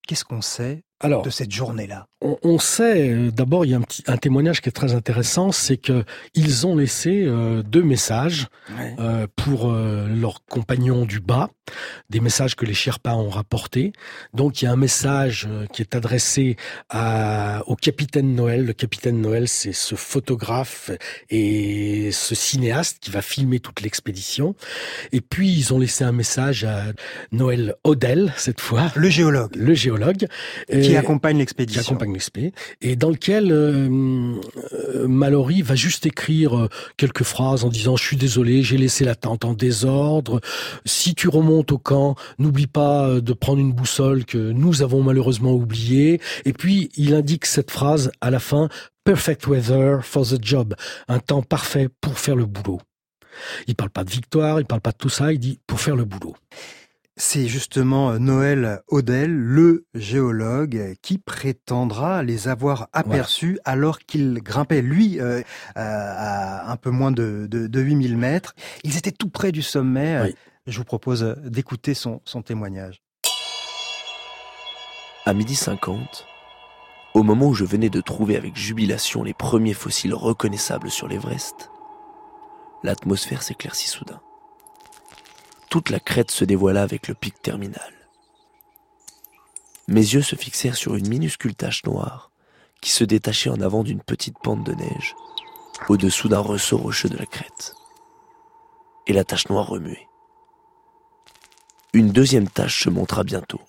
[0.07, 3.81] Qu'est-ce qu'on sait alors, de cette journée-là on, sait, euh, d'abord, il y a un,
[3.81, 6.03] petit, un témoignage qui est très intéressant, c'est que
[6.35, 8.47] ils ont laissé euh, deux messages
[8.99, 11.49] euh, pour leurs compagnons du bas,
[12.09, 13.93] des messages que les Sherpas ont rapportés.
[14.33, 16.57] Donc, il y a un message qui est adressé
[16.89, 18.65] à, au capitaine Noël.
[18.65, 20.91] Le capitaine Noël, c'est ce photographe
[21.29, 24.55] et ce cinéaste qui va filmer toute l'expédition.
[25.11, 26.83] Et puis, ils ont laissé un message à
[27.31, 28.91] Noël Odell, cette fois.
[28.95, 29.55] Le géologue.
[29.55, 30.27] Le géologue.
[30.89, 31.97] Qui accompagne l'expédition
[32.81, 33.87] et dans lequel euh,
[34.73, 39.05] euh, Mallory va juste écrire euh, quelques phrases en disant je suis désolé, j'ai laissé
[39.05, 40.39] la tente en désordre.
[40.85, 45.53] Si tu remontes au camp, n'oublie pas de prendre une boussole que nous avons malheureusement
[45.53, 46.21] oubliée.
[46.45, 48.69] Et puis il indique cette phrase à la fin
[49.05, 50.75] Perfect weather for the job,
[51.07, 52.79] un temps parfait pour faire le boulot.
[53.67, 55.95] Il parle pas de victoire, il parle pas de tout ça, il dit pour faire
[55.95, 56.35] le boulot.
[57.21, 64.81] C'est justement euh, Noël Odell, le géologue, qui prétendra les avoir aperçus alors qu'il grimpait,
[64.81, 65.41] lui, euh,
[65.75, 68.55] à un peu moins de, de, 8000 mètres.
[68.85, 70.33] Ils étaient tout près du sommet.
[70.65, 73.03] Je vous propose d'écouter son, son témoignage.
[75.25, 76.25] À midi 50,
[77.15, 81.69] au moment où je venais de trouver avec jubilation les premiers fossiles reconnaissables sur l'Everest,
[82.81, 84.21] l'atmosphère s'éclaircit soudain.
[85.69, 87.93] Toute la crête se dévoila avec le pic terminal.
[89.87, 92.31] Mes yeux se fixèrent sur une minuscule tache noire
[92.81, 95.15] qui se détachait en avant d'une petite pente de neige,
[95.87, 97.75] au-dessous d'un ressaut rocheux de la crête.
[99.05, 100.07] Et la tache noire remuait.
[101.93, 103.61] Une deuxième tache se montra bientôt,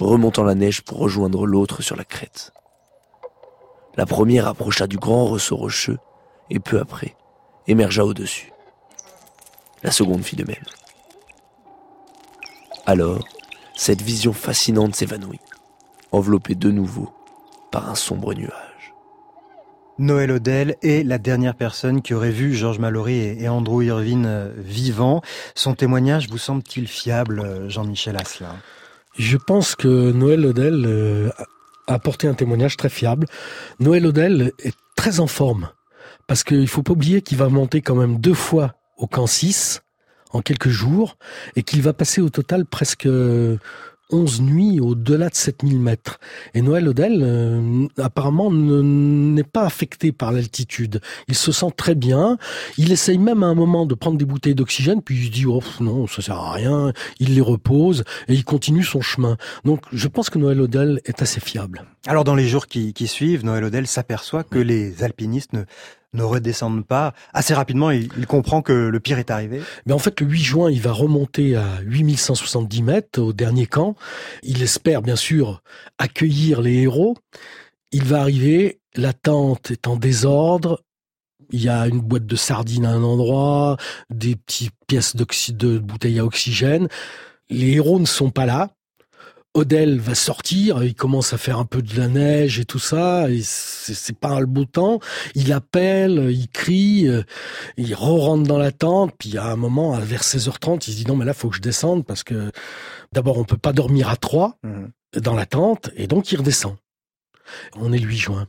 [0.00, 2.52] remontant la neige pour rejoindre l'autre sur la crête.
[3.96, 5.98] La première approcha du grand ressaut rocheux
[6.50, 7.16] et peu après
[7.68, 8.52] émergea au-dessus.
[9.82, 10.64] La seconde fit de même.
[12.84, 13.24] Alors,
[13.76, 15.40] cette vision fascinante s'évanouit,
[16.10, 17.12] enveloppée de nouveau
[17.70, 18.94] par un sombre nuage.
[19.98, 24.52] Noël Odell est la dernière personne qui aurait vu Georges Mallory et Andrew Irvine euh,
[24.56, 25.22] vivants.
[25.54, 28.56] Son témoignage vous semble-t-il fiable, euh, Jean-Michel Asselin?
[29.16, 31.30] Je pense que Noël Odell euh,
[31.86, 33.26] a apporté un témoignage très fiable.
[33.78, 35.68] Noël Odell est très en forme
[36.26, 39.82] parce qu'il faut pas oublier qu'il va monter quand même deux fois au camp 6
[40.32, 41.16] en quelques jours
[41.56, 43.08] et qu'il va passer au total presque
[44.12, 46.20] 11 nuits au-delà de 7000 mètres.
[46.54, 51.00] Et Noël Odell, euh, apparemment, n'est pas affecté par l'altitude.
[51.28, 52.38] Il se sent très bien.
[52.78, 55.46] Il essaye même à un moment de prendre des bouteilles d'oxygène, puis il se dit,
[55.46, 56.92] oh non, ça sert à rien.
[57.18, 59.36] Il les repose et il continue son chemin.
[59.64, 61.84] Donc, je pense que Noël Odell est assez fiable.
[62.06, 65.64] Alors, dans les jours qui, qui suivent, Noël Odell s'aperçoit que les alpinistes ne
[66.12, 67.14] ne redescendent pas.
[67.32, 69.62] Assez rapidement, il, comprend que le pire est arrivé.
[69.86, 73.96] Mais en fait, le 8 juin, il va remonter à 8170 mètres au dernier camp.
[74.42, 75.62] Il espère bien sûr
[75.98, 77.16] accueillir les héros.
[77.92, 80.82] Il va arriver, la tente est en désordre,
[81.50, 83.76] il y a une boîte de sardines à un endroit,
[84.10, 86.88] des petites pièces de bouteilles à oxygène.
[87.50, 88.70] Les héros ne sont pas là.
[89.54, 93.30] Odell va sortir, il commence à faire un peu de la neige et tout ça,
[93.30, 94.98] et c'est pas le beau temps.
[95.34, 97.22] Il appelle, il crie, euh,
[97.76, 101.16] il re-rentre dans la tente, puis à un moment, vers 16h30, il se dit non
[101.16, 102.50] mais là faut que je descende parce que
[103.12, 105.20] d'abord on peut pas dormir à trois mmh.
[105.20, 106.76] dans la tente, et donc il redescend.
[107.76, 108.48] On est le 8 juin.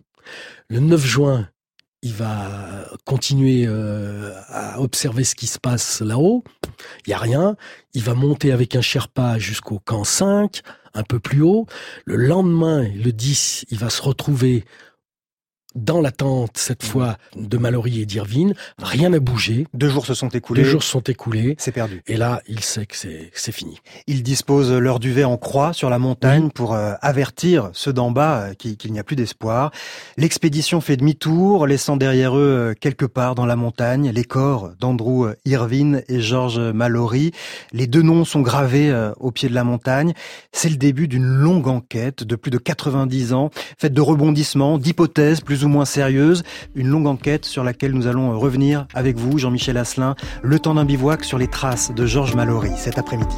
[0.70, 1.50] Le 9 juin,
[2.02, 6.44] il va continuer euh, à observer ce qui se passe là-haut.
[7.06, 7.56] Il y a rien.
[7.94, 10.62] Il va monter avec un Sherpa jusqu'au camp 5,
[10.94, 11.66] un peu plus haut.
[12.06, 14.64] Le lendemain, le 10, il va se retrouver
[15.76, 18.54] dans l'attente, cette fois, de Mallory et d'Irvine.
[18.82, 19.68] Rien n'a bougé.
[19.74, 20.64] Deux jours se sont écoulés.
[20.64, 21.56] Deux jours se sont écoulés.
[21.58, 22.02] C'est perdu.
[22.08, 23.80] Et là, il sait que c'est fini.
[24.08, 28.50] Ils disposent leur duvet en croix sur la montagne pour euh, avertir ceux d'en bas
[28.50, 29.72] euh, qu'il n'y a plus d'espoir.
[30.18, 35.34] L'expédition fait demi-tour, laissant derrière eux, euh, quelque part dans la montagne, les corps d'Andrew
[35.46, 37.32] Irvine et George Mallory.
[37.72, 40.14] Les deux noms sont gravés au pied de la montagne.
[40.52, 45.42] C'est le début d'une longue enquête de plus de 90 ans, faite de rebondissements, d'hypothèses
[45.42, 46.44] plus ou moins sérieuse.
[46.76, 50.86] Une longue enquête sur laquelle nous allons revenir avec vous, Jean-Michel Asselin, le temps d'un
[50.86, 53.36] bivouac sur les traces de Georges Mallory cet après-midi.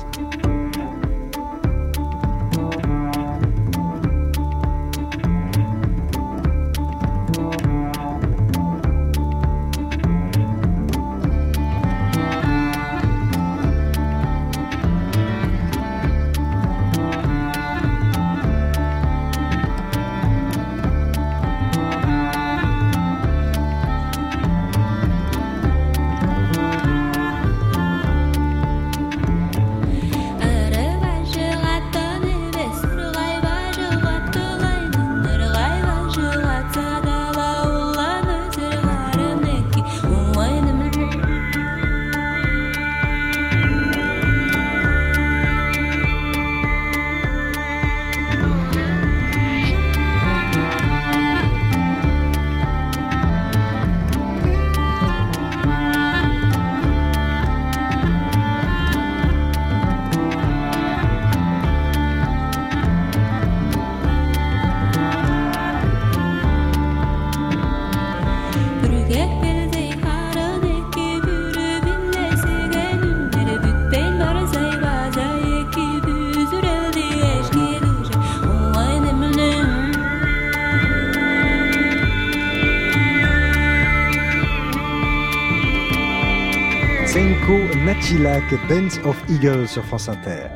[88.56, 90.48] Nachilak, Dance of Eagles sur France Inter.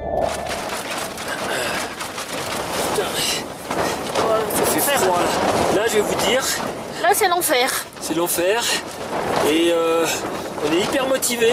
[5.76, 6.44] Là, je vais vous dire.
[7.02, 7.86] Là, c'est l'enfer.
[8.02, 8.64] C'est l'enfer.
[9.50, 10.06] Et euh,
[10.66, 11.52] on est hyper motivé.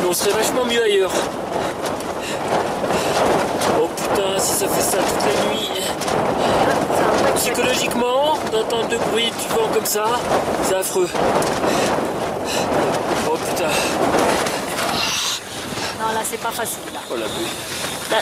[0.00, 1.12] Mais on serait vachement mieux ailleurs.
[3.80, 5.70] Oh putain, si ça fait ça toute la nuit.
[7.36, 10.04] Psychologiquement, d'entendre de bruit du vent comme ça,
[10.64, 11.08] c'est affreux.
[13.30, 14.33] Oh putain.
[16.04, 16.80] Non, là, c'est pas facile.
[16.92, 17.24] Là, oh, là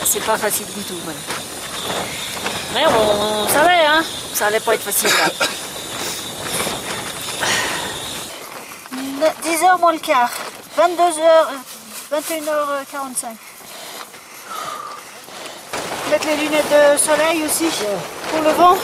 [0.04, 1.00] c'est pas facile du tout.
[2.74, 5.10] Mais on, savait, hein, ça allait pas être facile.
[5.10, 5.30] Là.
[9.44, 10.30] 10h moins le quart.
[10.78, 11.48] 22h,
[12.12, 13.26] 21h45.
[16.10, 17.66] Mettre les lunettes de soleil aussi
[18.30, 18.76] pour le vent.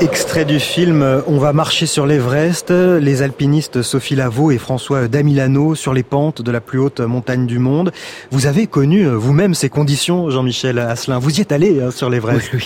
[0.00, 5.74] Extrait du film On va marcher sur l'Everest, les alpinistes Sophie Lavaux et François Damilano
[5.74, 7.90] sur les pentes de la plus haute montagne du monde.
[8.30, 11.18] Vous avez connu vous-même ces conditions, Jean-Michel Asselin.
[11.18, 12.50] Vous y êtes allé hein, sur l'Everest.
[12.52, 12.60] Oui,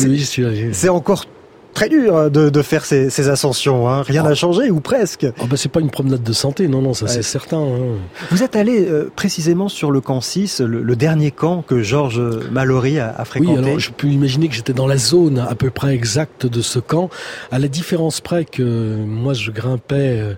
[0.00, 0.06] oui.
[0.06, 1.26] oui suis C'est encore
[1.74, 3.88] très dur hein, de, de faire ces, ces ascensions.
[3.88, 4.02] Hein.
[4.02, 4.34] Rien n'a oh.
[4.34, 5.26] changé ou presque.
[5.42, 7.58] Oh bah c'est pas une promenade de santé, non, non, ça c'est certain.
[7.58, 7.98] Hein.
[8.30, 12.22] Vous êtes allé euh, précisément sur le camp 6, le, le dernier camp que Georges
[12.50, 13.58] Mallory a, a, fréquenté.
[13.58, 16.62] Oui, alors je peux imaginer que j'étais dans la zone à peu près exacte de
[16.62, 17.10] ce camp,
[17.50, 20.34] à la différence près que moi je grimpais euh,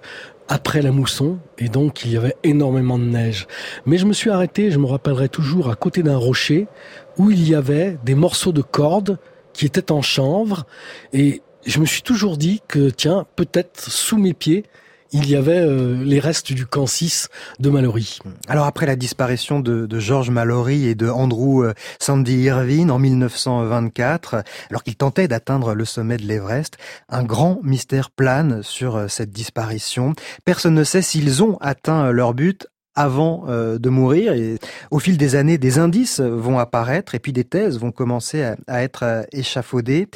[0.49, 3.46] après la mousson et donc il y avait énormément de neige.
[3.85, 6.66] Mais je me suis arrêté, je me rappellerai toujours, à côté d'un rocher
[7.18, 9.18] où il y avait des morceaux de cordes
[9.57, 10.66] qui était en chanvre
[11.12, 14.64] et je me suis toujours dit que tiens, peut-être sous mes pieds,
[15.12, 18.19] il y avait euh, les restes du 6 de Mallory.
[18.49, 22.99] Alors après la disparition de, de George Mallory et de Andrew euh, Sandy Irvine en
[22.99, 26.77] 1924, alors qu'ils tentaient d'atteindre le sommet de l'Everest,
[27.09, 30.12] un grand mystère plane sur euh, cette disparition.
[30.45, 32.66] Personne ne sait s'ils ont atteint leur but
[32.97, 34.33] avant euh, de mourir.
[34.33, 34.59] Et
[34.91, 38.83] au fil des années, des indices vont apparaître et puis des thèses vont commencer à,
[38.83, 40.09] être euh, échafaudées.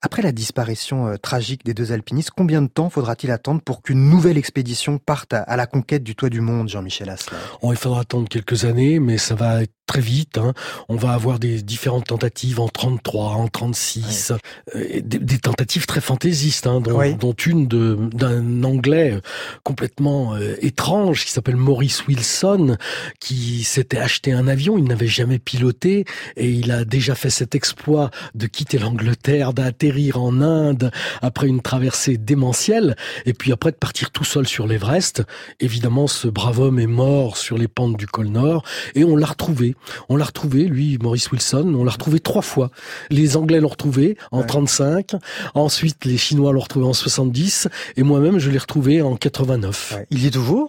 [0.00, 4.08] Après la disparition euh, tragique des deux alpinistes, combien de temps faudra-t-il attendre pour qu'une
[4.10, 7.38] nouvelle expédition parte à, la conquête du toit du monde, Jean-Michel Asselin?
[7.62, 10.38] Oh, Il faudra attendre quelques années, mais ça va être très vite.
[10.38, 10.52] Hein.
[10.88, 14.32] On va avoir des différentes tentatives en 33, en 36,
[14.76, 19.20] euh, des, des, tentatives très fantaisistes, hein, dont, dont, une d'un Anglais euh,
[19.64, 22.76] complètement euh, étrange qui s'appelle Maurice Wilson,
[23.18, 26.04] qui s'était acheté un avion, il n'avait jamais piloté
[26.36, 30.90] et il a déjà fait cet exploit de quitter l'Angleterre, d'atterrir en Inde
[31.22, 35.22] après une traversée démentielle et puis après de partir tout seul sur l'Everest.
[35.60, 39.26] Évidemment, ce brave homme est mort sur les pentes du col Nord et on l'a
[39.26, 39.76] retrouvé
[40.08, 42.70] on l'a retrouvé, lui, Maurice Wilson, on l'a retrouvé trois fois.
[43.10, 45.12] Les Anglais l'ont retrouvé en 35,
[45.54, 49.98] ensuite les Chinois l'ont retrouvé en 70, et moi-même je l'ai retrouvé en 89.
[50.10, 50.68] Il y est toujours?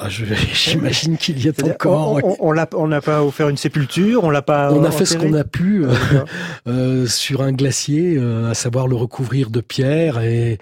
[0.00, 0.08] Ah,
[0.52, 2.18] J'imagine qu'il y est encore.
[2.40, 4.72] On, on n'a pas offert une sépulture, on l'a pas.
[4.72, 5.94] On a fait ce qu'on a pu euh,
[6.66, 10.20] euh, sur un glacier, euh, à savoir le recouvrir de pierres.
[10.20, 10.58] Et,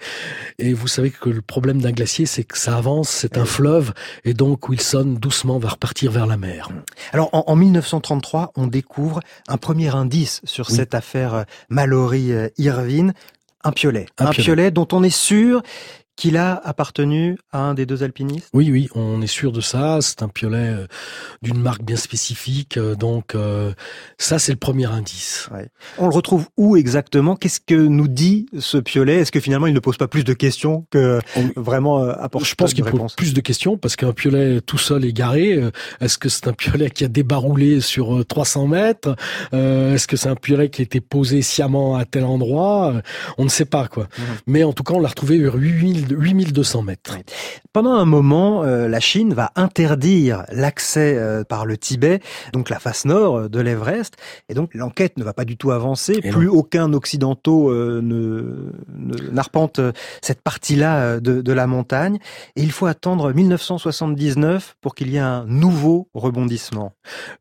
[0.59, 3.93] et vous savez que le problème d'un glacier, c'est que ça avance, c'est un fleuve,
[4.23, 6.69] et donc Wilson doucement va repartir vers la mer.
[7.11, 13.13] Alors en, en 1933, on découvre un premier indice sur cette affaire Mallory-Irvine,
[13.63, 14.05] un piolet.
[14.19, 15.63] Un, piolet dont on est sûr
[16.15, 18.49] qu'il a appartenu à un des deux alpinistes?
[18.53, 19.99] Oui, oui, on est sûr de ça.
[20.01, 20.87] C'est un piolet euh,
[21.41, 22.77] d'une marque bien spécifique.
[22.77, 23.73] Euh, donc euh,
[24.17, 25.49] ça, c'est le premier indice.
[25.51, 25.69] Ouais.
[25.97, 27.35] On le retrouve où exactement?
[27.35, 29.17] Qu'est-ce que nous dit ce piolet?
[29.17, 31.19] Est-ce que finalement, il ne pose pas plus de questions que
[31.55, 35.59] vraiment apporte Je pense qu'il pose plus de questions parce qu'un piolet tout seul égaré,
[35.99, 39.15] est-ce que c'est un piolet qui a débaroulé sur 300 mètres?
[39.51, 42.93] Est-ce que c'est un piolet qui a été posé sciemment à tel endroit?
[43.37, 44.03] On ne sait pas, quoi.
[44.03, 44.21] Mmh.
[44.47, 47.17] Mais en tout cas, on l'a retrouvé vers 8000 8200 mètres.
[47.71, 52.21] Pendant un moment, euh, la Chine va interdire l'accès euh, par le Tibet,
[52.53, 54.15] donc la face nord de l'Everest,
[54.49, 56.19] et donc l'enquête ne va pas du tout avancer.
[56.21, 58.71] Plus aucun occidentaux euh, ne,
[59.31, 59.79] n'arpente
[60.21, 62.19] cette partie-là de, de la montagne,
[62.55, 66.93] et il faut attendre 1979 pour qu'il y ait un nouveau rebondissement.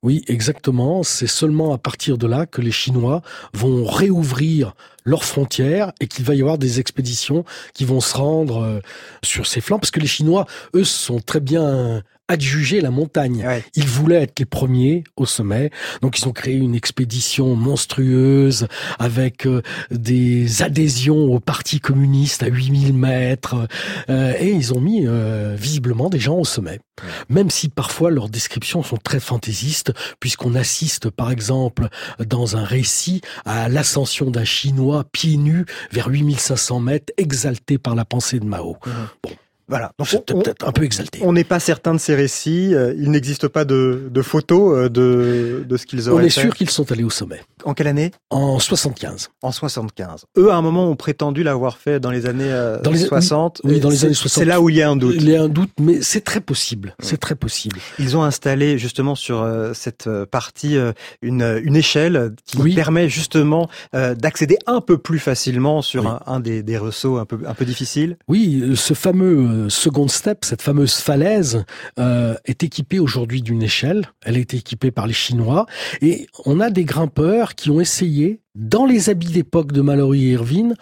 [0.02, 1.02] Oui, exactement.
[1.02, 3.22] C'est seulement à partir de là que les Chinois
[3.54, 4.74] vont réouvrir
[5.05, 7.44] leurs frontières et qu'il va y avoir des expéditions
[7.74, 8.80] qui vont se rendre euh,
[9.22, 9.78] sur ces flancs.
[9.78, 13.46] Parce que les Chinois, eux, sont très bien adjuger la montagne.
[13.74, 15.70] Ils voulaient être les premiers au sommet,
[16.00, 18.68] donc ils ont créé une expédition monstrueuse
[18.98, 23.68] avec euh, des adhésions au parti communiste à 8000 mètres,
[24.08, 26.80] euh, et ils ont mis euh, visiblement des gens au sommet.
[27.28, 31.88] Même si parfois leurs descriptions sont très fantaisistes, puisqu'on assiste par exemple
[32.24, 38.04] dans un récit à l'ascension d'un Chinois pieds nus vers 8500 mètres, exalté par la
[38.04, 38.76] pensée de Mao.
[38.86, 38.90] Mmh.
[39.22, 39.30] Bon.
[39.72, 39.90] Voilà.
[39.98, 41.20] Donc c'est peut-être un peu exalté.
[41.22, 42.74] On n'est pas certain de ces récits.
[42.74, 46.24] Euh, il n'existe pas de, de photos euh, de, de ce qu'ils auraient fait.
[46.24, 46.40] On est fait.
[46.42, 47.40] sûr qu'ils sont allés au sommet.
[47.64, 48.10] En quelle année?
[48.28, 49.30] En 75.
[49.40, 50.26] En 75.
[50.36, 53.62] Eux, à un moment, ont prétendu l'avoir fait dans les années euh, dans les, 60.
[53.64, 54.42] Oui, dans les années 60.
[54.42, 55.14] C'est là où il y a un doute.
[55.16, 56.94] Il y a un doute, mais c'est très possible.
[56.98, 57.78] C'est très possible.
[57.98, 60.76] Ils ont installé justement sur cette partie
[61.22, 66.62] une, une échelle qui permet justement d'accéder un peu plus facilement sur un, un, des,
[66.62, 68.18] des ressauts un peu, un peu difficiles.
[68.28, 71.64] Oui, ce fameux second step, cette fameuse falaise,
[71.98, 74.06] euh, est équipée aujourd'hui d'une échelle.
[74.22, 75.66] Elle est équipée par les Chinois.
[76.00, 80.32] Et on a des grimpeurs qui ont essayé dans les habits d'époque de Mallory et
[80.32, 80.74] Irvine,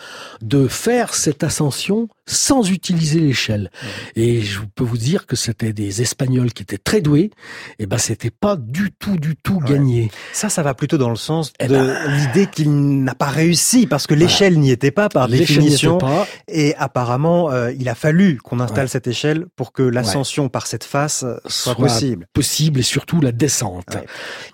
[0.43, 3.71] de faire cette ascension sans utiliser l'échelle.
[4.15, 7.31] Et je peux vous dire que c'était des Espagnols qui étaient très doués.
[7.79, 10.11] Et ben, c'était pas du tout, du tout gagné.
[10.33, 13.87] Ça, ça va plutôt dans le sens eh de ben, l'idée qu'il n'a pas réussi
[13.87, 15.99] parce que l'échelle n'y était pas par définition.
[15.99, 16.27] Pas.
[16.47, 18.89] Et apparemment, euh, il a fallu qu'on installe ouais.
[18.89, 22.27] cette échelle pour que l'ascension par cette face soit, soit, possible.
[22.33, 23.97] Possible et surtout la descente.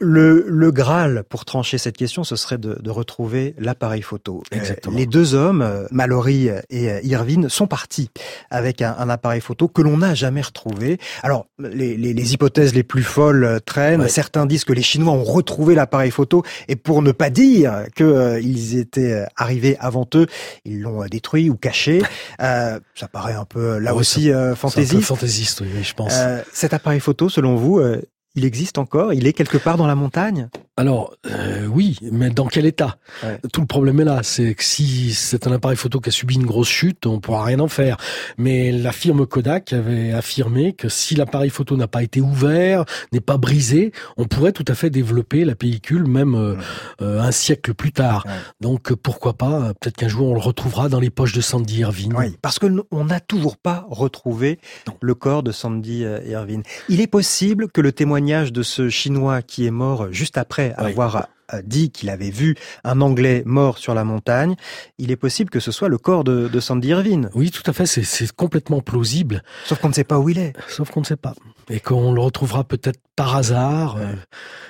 [0.01, 4.43] Le, le Graal pour trancher cette question, ce serait de, de retrouver l'appareil photo.
[4.51, 4.97] Exactement.
[4.97, 8.11] Les deux hommes, Mallory et Irvine, sont partis
[8.51, 10.99] avec un, un appareil photo que l'on n'a jamais retrouvé.
[11.23, 14.03] Alors, les, les, les, hypothèses les plus folles traînent.
[14.03, 14.09] Ouais.
[14.09, 18.07] Certains disent que les Chinois ont retrouvé l'appareil photo et pour ne pas dire qu'ils
[18.07, 20.27] euh, étaient arrivés avant eux,
[20.65, 22.03] ils l'ont détruit ou caché.
[22.41, 24.95] Euh, ça paraît un peu là ouais, aussi euh, fantaisiste.
[24.95, 26.13] Un peu fantaisiste, oui, je pense.
[26.15, 28.03] Euh, cet appareil photo, selon vous, euh,
[28.35, 29.13] il existe encore?
[29.13, 30.49] Il est quelque part dans la montagne?
[30.79, 32.99] Alors euh, oui, mais dans quel état?
[33.23, 33.41] Ouais.
[33.51, 36.35] Tout le problème est là, c'est que si c'est un appareil photo qui a subi
[36.35, 37.97] une grosse chute, on pourra rien en faire.
[38.37, 43.21] Mais la firme Kodak avait affirmé que si l'appareil photo n'a pas été ouvert, n'est
[43.21, 46.57] pas brisé, on pourrait tout à fait développer la pellicule même euh,
[47.01, 48.25] euh, un siècle plus tard.
[48.27, 48.33] Ouais.
[48.61, 52.13] Donc pourquoi pas Peut-être qu'un jour on le retrouvera dans les poches de Sandy Irvine.
[52.15, 54.59] Oui, parce que on n'a toujours pas retrouvé
[55.01, 56.65] le corps de Sandy Irvine.
[56.91, 60.37] Il est possible que le témoignage de ce Chinois qui est mort juste
[60.73, 60.91] après oui.
[60.93, 61.29] avoir
[61.63, 64.57] dit qu'il avait vu un Anglais mort sur la montagne,
[64.99, 67.31] il est possible que ce soit le corps de, de Sandy Irvine.
[67.35, 69.45] Oui, tout à fait, c'est complètement plausible.
[69.65, 70.55] Sauf qu'on ne sait pas où il est.
[70.67, 71.35] Sauf qu'on ne sait pas.
[71.71, 73.97] Et qu'on le retrouvera peut-être par hasard.
[73.97, 74.03] Ouais.
[74.03, 74.15] Euh,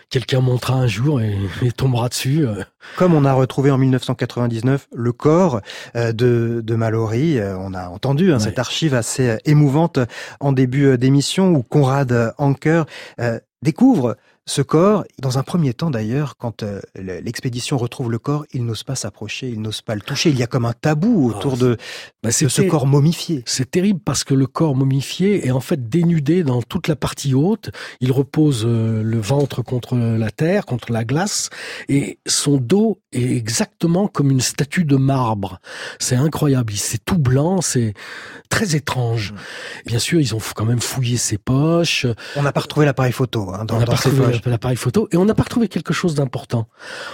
[0.09, 2.47] Quelqu'un montera un jour et, et, tombera dessus.
[2.47, 2.62] Euh.
[2.97, 5.61] Comme on a retrouvé en 1999 le corps
[5.97, 8.40] euh, de, de Mallory, euh, on a entendu hein, ouais.
[8.40, 9.99] cette archive assez émouvante
[10.38, 12.86] en début d'émission où Conrad Anker
[13.62, 14.16] découvre
[14.49, 18.84] ce corps, dans un premier temps d'ailleurs, quand euh, l'expédition retrouve le corps, il n'ose
[18.84, 20.30] pas s'approcher, il n'ose pas le toucher.
[20.30, 21.76] Il y a comme un tabou autour oh, de,
[22.22, 23.42] bah, de ce corps momifié.
[23.44, 27.34] C'est terrible parce que le corps momifié est en fait dénudé dans toute la partie
[27.34, 27.70] haute.
[28.01, 31.51] Il repose euh, le ventre contre la terre, contre la glace,
[31.88, 35.59] et son dos est exactement comme une statue de marbre.
[35.99, 36.72] C'est incroyable.
[36.76, 37.94] C'est tout blanc, c'est
[38.49, 39.32] très étrange.
[39.32, 39.36] Mmh.
[39.86, 42.07] Bien sûr, ils ont quand même fouillé ses poches.
[42.36, 45.34] On n'a pas retrouvé l'appareil photo hein, dans, on dans l'appareil photo et on n'a
[45.34, 46.68] pas retrouvé quelque chose d'important.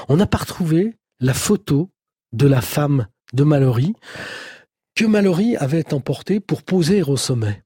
[0.09, 1.91] On n'a pas retrouvé la photo
[2.33, 3.95] de la femme de Mallory
[4.95, 7.62] que Mallory avait emportée pour poser au sommet.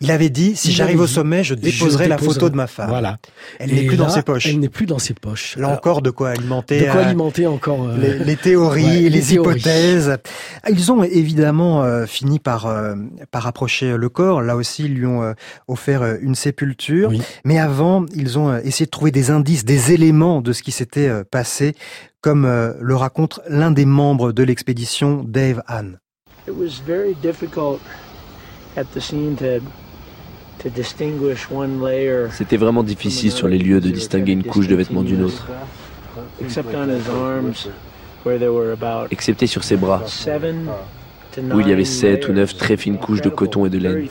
[0.00, 2.88] Il avait dit, si j'arrive au sommet, je déposerai, je la photo de ma femme.
[2.88, 3.18] Voilà.
[3.58, 4.46] Elle n'est plus là, dans ses poches.
[4.46, 5.56] Elle n'est plus dans ses poches.
[5.56, 6.80] Là encore, de quoi alimenter.
[6.80, 9.56] De quoi euh, alimenter encore euh, les, les, théories, ouais, les, les théories.
[9.56, 10.18] hypothèses.
[10.68, 12.94] Ils ont évidemment euh, fini par euh,
[13.30, 14.42] par approcher le corps.
[14.42, 15.32] Là aussi, ils lui ont euh,
[15.68, 17.10] offert une sépulture.
[17.10, 17.22] Oui.
[17.44, 21.24] Mais avant, ils ont essayé de trouver des indices, des éléments de ce qui s'était
[21.24, 21.74] passé,
[22.20, 25.98] comme le raconte l'un des membres de l'expédition, Dave Hahn.
[26.46, 27.80] It was very difficult
[28.76, 29.60] at the scene to
[32.30, 35.46] c'était vraiment difficile sur les lieux de distinguer une couche de vêtements d'une autre.
[39.10, 40.02] Excepté sur ses bras,
[41.52, 44.08] où il y avait sept ou neuf très fines couches de coton et de laine.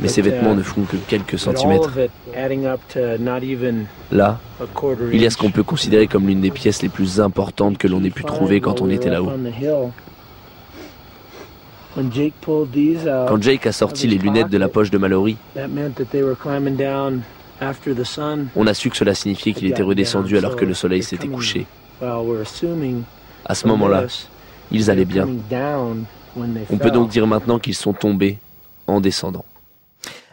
[0.00, 1.90] Mais ces vêtements ne font que quelques centimètres.
[4.10, 4.38] Là,
[5.12, 7.86] il y a ce qu'on peut considérer comme l'une des pièces les plus importantes que
[7.86, 9.32] l'on ait pu trouver quand on était là-haut.
[11.94, 15.36] Quand Jake a sorti les lunettes de la poche de Mallory,
[18.56, 21.66] on a su que cela signifiait qu'il était redescendu alors que le soleil s'était couché.
[22.00, 24.04] À ce moment-là,
[24.70, 25.28] ils allaient bien.
[26.70, 28.38] On peut donc dire maintenant qu'ils sont tombés
[28.86, 29.44] en descendant.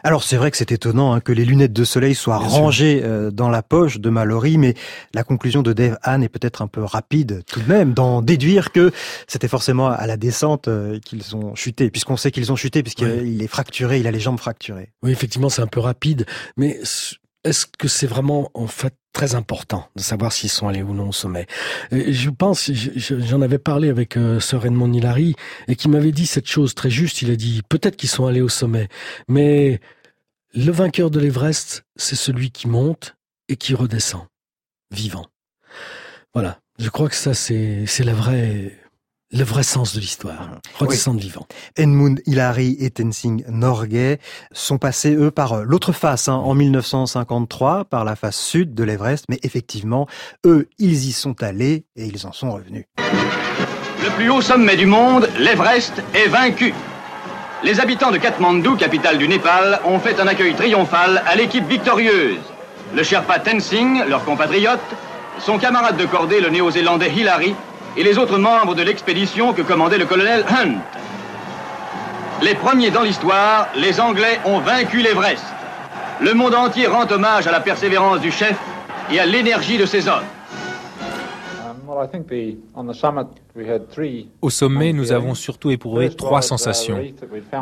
[0.04, 3.30] Alors c'est vrai que c'est étonnant hein, que les lunettes de soleil soient rangées euh,
[3.30, 4.74] dans la poche de Mallory, mais
[5.14, 8.72] la conclusion de Dave Hahn est peut-être un peu rapide tout de même, d'en déduire
[8.72, 8.90] que
[9.28, 13.42] c'était forcément à la descente euh, qu'ils ont chuté, puisqu'on sait qu'ils ont chuté, puisqu'il
[13.42, 14.92] est fracturé, il a les jambes fracturées.
[15.02, 16.26] Oui, effectivement, c'est un peu rapide,
[16.56, 16.80] mais
[17.44, 21.08] est-ce que c'est vraiment en fait très important de savoir s'ils sont allés ou non
[21.08, 21.46] au sommet?
[21.90, 25.34] je pense, j'en avais parlé avec euh, Sir Edmond Hillary
[25.68, 27.22] et qui m'avait dit cette chose très juste.
[27.22, 28.88] Il a dit peut-être qu'ils sont allés au sommet,
[29.28, 29.80] mais
[30.54, 33.16] le vainqueur de l'Everest, c'est celui qui monte
[33.48, 34.26] et qui redescend,
[34.90, 35.26] vivant.
[36.34, 36.58] Voilà.
[36.78, 38.81] Je crois que ça, c'est la vraie
[39.32, 41.46] le vrai sens de l'histoire, redescendre vivant.
[41.76, 44.18] Edmund Hillary et Tenzing Norgay
[44.52, 48.84] sont passés, eux, par euh, l'autre face, hein, en 1953, par la face sud de
[48.84, 50.06] l'Everest, mais effectivement,
[50.44, 52.84] eux, ils y sont allés et ils en sont revenus.
[52.98, 56.74] Le plus haut sommet du monde, l'Everest, est vaincu.
[57.64, 62.40] Les habitants de Katmandou, capitale du Népal, ont fait un accueil triomphal à l'équipe victorieuse.
[62.94, 64.80] Le Sherpa Tenzing, leur compatriote,
[65.38, 67.54] son camarade de cordée, le néo-zélandais Hillary,
[67.96, 70.78] et les autres membres de l'expédition que commandait le colonel Hunt.
[72.42, 75.44] Les premiers dans l'histoire, les Anglais ont vaincu l'Everest.
[76.20, 78.56] Le monde entier rend hommage à la persévérance du chef
[79.10, 80.24] et à l'énergie de ses hommes.
[84.40, 87.02] Au sommet, nous avons surtout éprouvé trois uh, sensations.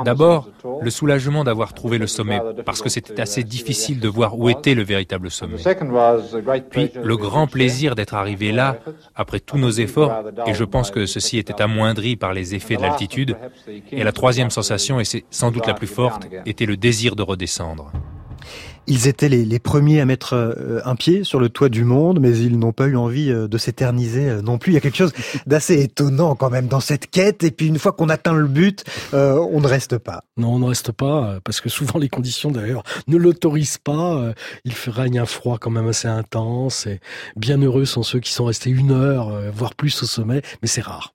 [0.05, 0.49] D'abord,
[0.81, 4.75] le soulagement d'avoir trouvé le sommet, parce que c'était assez difficile de voir où était
[4.75, 5.57] le véritable sommet.
[6.71, 8.79] Puis, le grand plaisir d'être arrivé là,
[9.14, 10.12] après tous nos efforts,
[10.47, 13.37] et je pense que ceci était amoindri par les effets de l'altitude.
[13.93, 17.23] Et la troisième sensation, et c'est sans doute la plus forte, était le désir de
[17.23, 17.93] redescendre.
[18.91, 22.36] Ils étaient les, premiers à mettre euh, un pied sur le toit du monde, mais
[22.36, 24.72] ils n'ont pas eu envie euh, de s'éterniser euh, non plus.
[24.72, 25.12] Il y a quelque chose
[25.47, 27.45] d'assez étonnant quand même dans cette quête.
[27.45, 28.82] Et puis une fois qu'on atteint le but,
[29.12, 30.24] on ne reste pas.
[30.36, 34.32] Non, on ne reste pas, parce que souvent les conditions d'ailleurs ne l'autorisent pas.
[34.64, 36.88] Il règne un froid quand même assez intense.
[36.88, 36.99] Et
[37.36, 40.80] bien heureux sont ceux qui sont restés une heure, voire plus au sommet, mais c'est
[40.80, 41.12] rare.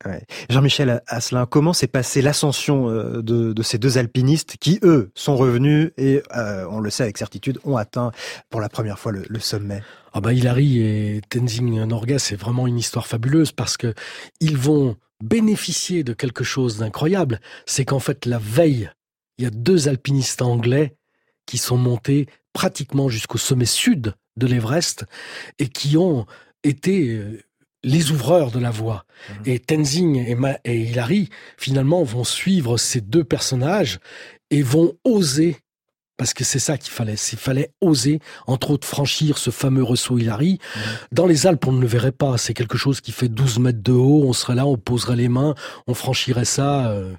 [0.50, 3.22] Jean-Michel Asselin, comment s'est passée l'ascension de,
[3.52, 6.22] de, ces deux alpinistes qui, eux, sont revenus et,
[6.70, 8.12] on le sait avec certitude, ont atteint
[8.50, 9.82] pour la première fois le, sommet
[10.14, 13.94] Ah bah Hilary et Tenzing Norgay, c'est vraiment une histoire fabuleuse parce que
[14.40, 17.40] ils vont bénéficier de quelque chose d'incroyable.
[17.66, 18.90] C'est qu'en fait, la veille,
[19.38, 20.96] il y a deux alpinistes anglais
[21.46, 25.06] qui sont montés pratiquement jusqu'au sommet sud de l'Everest
[25.60, 26.26] et qui ont
[26.64, 27.42] été euh,
[27.84, 29.06] les ouvreurs de la voie.
[29.30, 29.34] Mmh.
[29.46, 34.00] Et Tenzing et, et Hilary, finalement, vont suivre ces deux personnages
[34.50, 35.58] et vont oser
[36.18, 37.16] parce que c'est ça qu'il fallait.
[37.16, 40.60] Il fallait oser, entre autres, franchir ce fameux ressaut Hilary.
[40.60, 40.80] Mmh.
[41.12, 42.38] Dans les Alpes, on ne le verrait pas.
[42.38, 44.24] C'est quelque chose qui fait 12 mètres de haut.
[44.26, 45.56] On serait là, on poserait les mains,
[45.88, 47.14] on franchirait ça, euh,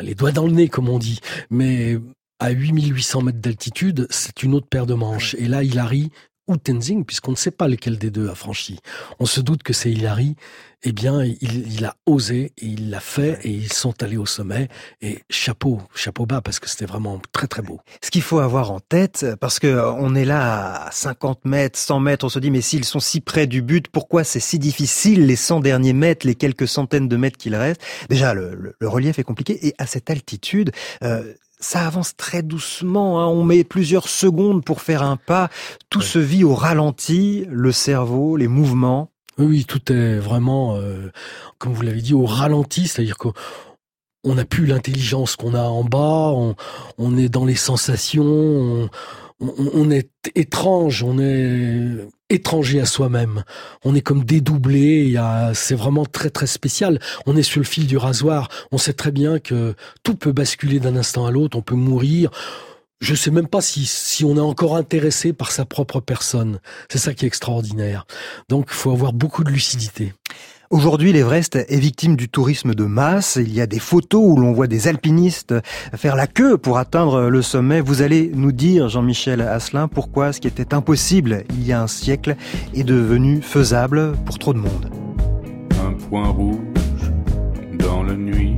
[0.00, 1.20] les doigts dans le nez, comme on dit.
[1.50, 1.98] Mais
[2.38, 5.34] à 8800 mètres d'altitude, c'est une autre paire de manches.
[5.38, 6.10] Et là, Hilary
[6.50, 8.78] ou Tenzing, puisqu'on ne sait pas lequel des deux a franchi.
[9.18, 10.36] On se doute que c'est Hilary
[10.82, 14.68] eh bien, il, a osé et il l'a fait et ils sont allés au sommet.
[15.02, 17.80] Et chapeau, chapeau bas parce que c'était vraiment très très beau.
[18.02, 21.78] Ce qu'il faut avoir en tête, parce que euh, on est là à 50 mètres,
[21.78, 24.58] 100 mètres, on se dit mais s'ils sont si près du but, pourquoi c'est si
[24.58, 27.82] difficile les 100 derniers mètres, les quelques centaines de mètres qu'il reste?
[28.08, 30.72] Déjà, le, relief est compliqué et à cette altitude.
[31.02, 33.26] Euh, ça avance très doucement, hein.
[33.26, 35.50] on met plusieurs secondes pour faire un pas,
[35.90, 39.10] tout se vit au ralenti, le cerveau, les mouvements.
[39.38, 41.10] Oui, tout est vraiment, euh,
[41.58, 46.32] comme vous l'avez dit, au ralenti, c'est-à-dire qu'on n'a plus l'intelligence qu'on a en bas,
[46.98, 48.90] on, est dans les sensations, on,
[49.90, 53.44] est étrange, on est étranger à soi-même.
[53.84, 55.18] On est comme dédoublé,
[55.54, 57.00] c'est vraiment très très spécial.
[57.26, 60.80] On est sur le fil du rasoir, on sait très bien que tout peut basculer
[60.80, 62.30] d'un instant à l'autre, on peut mourir,
[63.00, 66.60] je sais même pas si, si on est encore intéressé par sa propre personne.
[66.90, 68.06] C'est ça qui est extraordinaire.
[68.48, 70.12] Donc, il faut avoir beaucoup de lucidité.
[70.70, 73.36] Aujourd'hui, l'Everest est victime du tourisme de masse.
[73.40, 75.52] Il y a des photos où l'on voit des alpinistes
[75.96, 77.80] faire la queue pour atteindre le sommet.
[77.80, 81.88] Vous allez nous dire, Jean-Michel Asselin, pourquoi ce qui était impossible il y a un
[81.88, 82.36] siècle
[82.72, 84.92] est devenu faisable pour trop de monde.
[85.84, 86.60] Un point rouge
[87.80, 88.54] dans la nuit,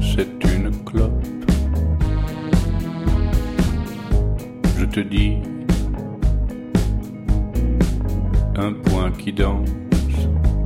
[0.00, 1.12] c'est une clope
[4.76, 5.36] je te dis,
[8.56, 9.68] un point qui danse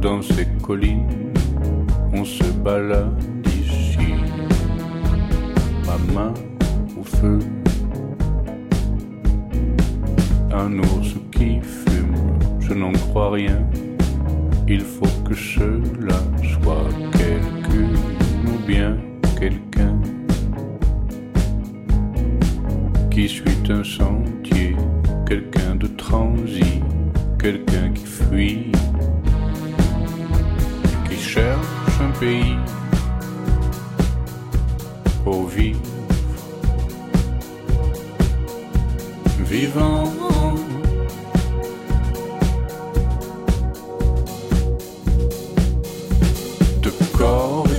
[0.07, 1.33] dans ces collines,
[2.13, 3.21] on se balade
[3.61, 4.15] ici,
[5.85, 6.33] ma main
[6.97, 7.41] au feu,
[10.53, 12.15] un ours qui fume,
[12.61, 13.59] je n'en crois rien,
[14.69, 16.21] il faut que cela
[16.53, 17.91] soit quelqu'un
[18.47, 18.97] ou bien
[19.41, 19.97] quelqu'un.
[23.11, 24.77] Qui suit un sentier,
[25.27, 26.81] quelqu'un de transi,
[27.41, 28.71] quelqu'un qui fuit,
[31.37, 32.57] cherche un pays
[35.23, 35.81] pour vivre,
[39.41, 40.13] vivant.
[46.83, 47.76] De corps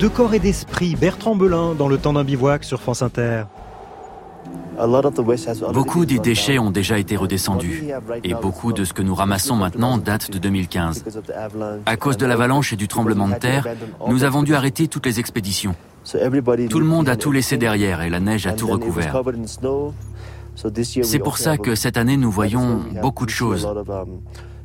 [0.00, 3.44] Deux corps et d'esprit, Bertrand Belin, dans le temps d'un bivouac sur France Inter.
[5.74, 7.84] Beaucoup des déchets ont déjà été redescendus
[8.24, 11.04] et beaucoup de ce que nous ramassons maintenant date de 2015.
[11.84, 13.66] À cause de l'avalanche et du tremblement de terre,
[14.08, 15.74] nous avons dû arrêter toutes les expéditions.
[16.70, 19.22] Tout le monde a tout laissé derrière et la neige a tout recouvert.
[21.02, 23.68] C'est pour ça que cette année nous voyons beaucoup de choses,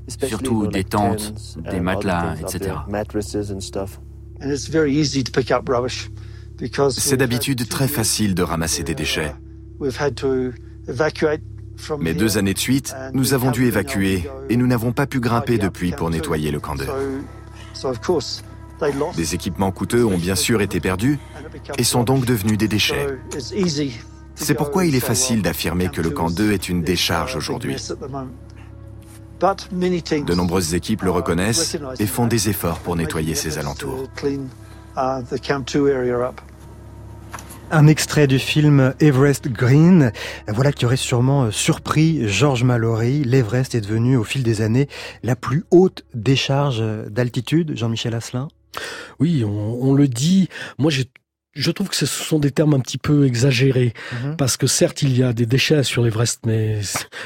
[0.08, 1.34] surtout des tentes,
[1.70, 2.76] des matelas, etc.
[6.90, 9.34] C'est d'habitude très facile de ramasser des déchets.
[12.00, 15.58] Mais deux années de suite, nous avons dû évacuer et nous n'avons pas pu grimper
[15.58, 16.86] depuis pour nettoyer le camp 2.
[19.16, 21.20] Des équipements coûteux ont bien sûr été perdus
[21.78, 23.08] et sont donc devenus des déchets.
[24.36, 27.76] C'est pourquoi il est facile d'affirmer que le camp 2 est une décharge aujourd'hui.
[29.40, 34.08] De nombreuses équipes le reconnaissent et font des efforts pour nettoyer ses alentours.
[37.72, 40.12] Un extrait du film Everest Green,
[40.48, 43.24] voilà qui aurait sûrement surpris Georges Mallory.
[43.24, 44.88] L'Everest est devenu au fil des années
[45.24, 47.76] la plus haute décharge d'altitude.
[47.76, 48.48] Jean-Michel Asselin
[49.20, 50.48] Oui, on, on le dit.
[50.78, 51.10] Moi, j'ai
[51.56, 54.36] je trouve que ce sont des termes un petit peu exagérés, mmh.
[54.36, 56.82] parce que certes, il y a des déchets sur l'Everest, mais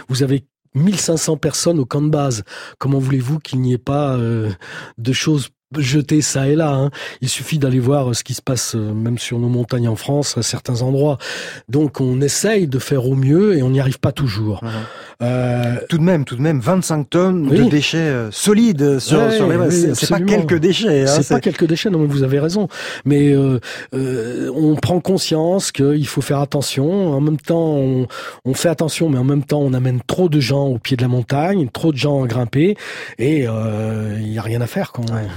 [0.08, 0.46] vous avez
[0.76, 2.44] 1500 personnes au camp de base.
[2.78, 4.52] Comment voulez-vous qu'il n'y ait pas euh,
[4.98, 6.74] de choses jeter ça et là.
[6.74, 6.90] Hein.
[7.22, 10.42] Il suffit d'aller voir ce qui se passe même sur nos montagnes en France à
[10.42, 11.18] certains endroits.
[11.68, 14.64] Donc on essaye de faire au mieux et on n'y arrive pas toujours.
[14.64, 14.68] Mmh.
[15.22, 15.76] Euh...
[15.90, 17.66] Tout de même, tout de même, 25 tonnes oui.
[17.66, 21.04] de déchets euh, solides sur, ouais, sur les oui, C'est pas quelques déchets.
[21.04, 21.90] Hein, c'est pas quelques déchets.
[21.90, 22.68] Non, mais vous avez raison.
[23.06, 23.60] Mais euh,
[23.94, 27.14] euh, on prend conscience qu'il faut faire attention.
[27.14, 28.08] En même temps, on,
[28.46, 31.02] on, fait attention, mais en même temps, on amène trop de gens au pied de
[31.02, 32.76] la montagne, trop de gens à grimper,
[33.18, 35.10] et il y a rien à faire quand.
[35.10, 35.28] Ouais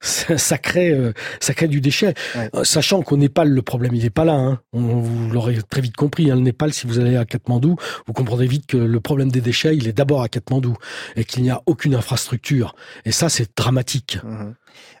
[0.00, 0.96] ça crée,
[1.40, 2.14] ça crée du déchet.
[2.34, 2.50] Ouais.
[2.64, 4.34] Sachant qu'au Népal, le problème, il n'est pas là.
[4.34, 4.60] Hein.
[4.72, 6.30] On, vous l'aurez très vite compris.
[6.30, 6.36] Hein.
[6.36, 9.76] Le Népal, si vous allez à Katmandou, vous comprendrez vite que le problème des déchets,
[9.76, 10.74] il est d'abord à Katmandou
[11.16, 12.74] et qu'il n'y a aucune infrastructure.
[13.04, 14.18] Et ça, c'est dramatique.
[14.22, 14.52] Mmh.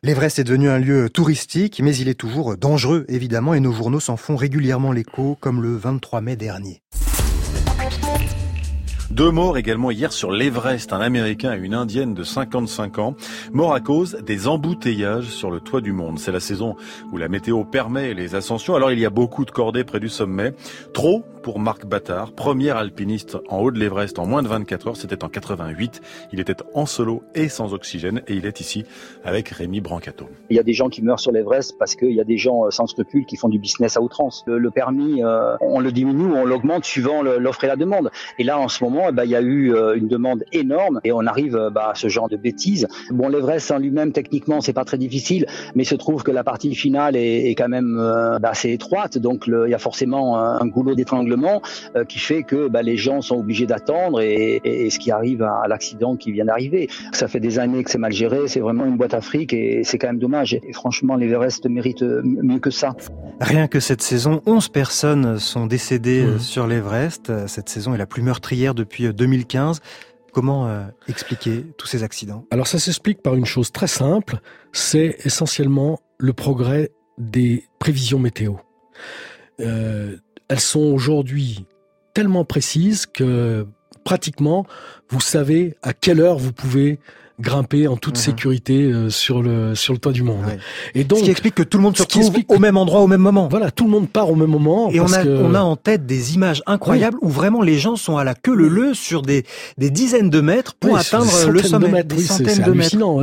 [0.02, 4.00] L'Everest est devenu un lieu touristique, mais il est toujours dangereux, évidemment, et nos journaux
[4.00, 6.82] s'en font régulièrement l'écho, comme le 23 mai dernier.
[9.10, 13.14] Deux morts également hier sur l'Everest, un Américain et une Indienne de 55 ans,
[13.52, 16.18] morts à cause des embouteillages sur le toit du monde.
[16.18, 16.76] C'est la saison
[17.12, 20.08] où la météo permet les ascensions, alors il y a beaucoup de cordées près du
[20.08, 20.54] sommet.
[20.94, 24.96] Trop pour Marc Battard, premier alpiniste en haut de l'Everest en moins de 24 heures,
[24.96, 26.00] c'était en 88.
[26.32, 28.84] Il était en solo et sans oxygène et il est ici
[29.24, 30.28] avec Rémi Brancato.
[30.50, 32.70] Il y a des gens qui meurent sur l'Everest parce qu'il y a des gens
[32.70, 34.44] sans scrupules qui font du business à outrance.
[34.46, 38.10] Le, le permis, euh, on le diminue ou on l'augmente suivant l'offre et la demande.
[38.38, 41.26] Et là, en ce moment, ben, il y a eu une demande énorme et on
[41.26, 42.86] arrive bah, à ce genre de bêtises.
[43.10, 46.44] Bon, l'Everest en lui-même, techniquement, c'est pas très difficile, mais il se trouve que la
[46.44, 47.96] partie finale est, est quand même
[48.40, 51.60] bah, assez étroite, donc il y a forcément un, goulot d'étranglement
[52.08, 55.66] qui fait que bah, les gens sont obligés d'attendre et, et, ce qui arrive à,
[55.68, 56.88] l'accident qui vient d'arriver.
[57.12, 59.82] Ça fait des années que c'est mal géré, c'est vraiment une boîte à fric et
[59.84, 60.54] c'est quand même dommage.
[60.54, 62.94] Et franchement, l'Everest mérite mieux que ça.
[63.40, 66.38] Rien que cette saison, 11 personnes sont décédées mmh.
[66.38, 67.32] sur l'Everest.
[67.46, 69.80] Cette saison est la plus meurtrière depuis 2015.
[70.32, 72.46] Comment euh, expliquer tous ces accidents?
[72.50, 74.38] Alors ça s'explique par une chose très simple,
[74.72, 78.54] c'est essentiellement le progrès des prévisions météo.
[79.60, 80.16] Euh,
[80.48, 81.66] elles sont aujourd'hui
[82.14, 83.66] tellement précises que
[84.04, 84.66] pratiquement
[85.10, 86.98] vous savez à quelle heure vous pouvez
[87.42, 88.22] grimper en toute mhm.
[88.22, 90.44] sécurité euh, sur le sur le toit du monde.
[90.94, 93.06] Et donc, ce qui explique que tout le monde se retrouve au même endroit au
[93.06, 93.48] même moment.
[93.48, 94.90] Voilà, tout le monde part au même moment.
[94.90, 98.16] Et on a on a en tête des images incroyables où vraiment les gens sont
[98.16, 99.44] à la queue leu sur des
[99.78, 101.88] des dizaines de mètres pour atteindre le sommet.
[101.88, 102.16] De mètres.
[102.18, 103.20] c'est hallucinant.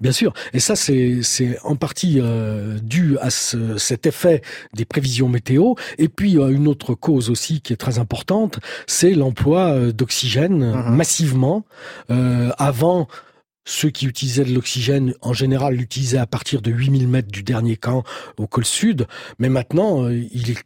[0.00, 0.32] Bien sûr.
[0.52, 4.42] Et ça c'est c'est en partie euh, dû à ce, cet effet
[4.74, 5.74] des prévisions météo.
[5.98, 10.72] Et puis euh, une autre cause aussi qui est très importante, c'est l'emploi euh, d'oxygène
[10.72, 10.94] mhm.
[10.96, 11.64] massivement
[12.10, 13.08] euh, avant
[13.64, 17.76] ceux qui utilisaient de l'oxygène, en général, l'utilisaient à partir de 8000 mètres du dernier
[17.76, 18.04] camp
[18.36, 19.06] au col sud.
[19.38, 20.64] Mais maintenant, euh, il est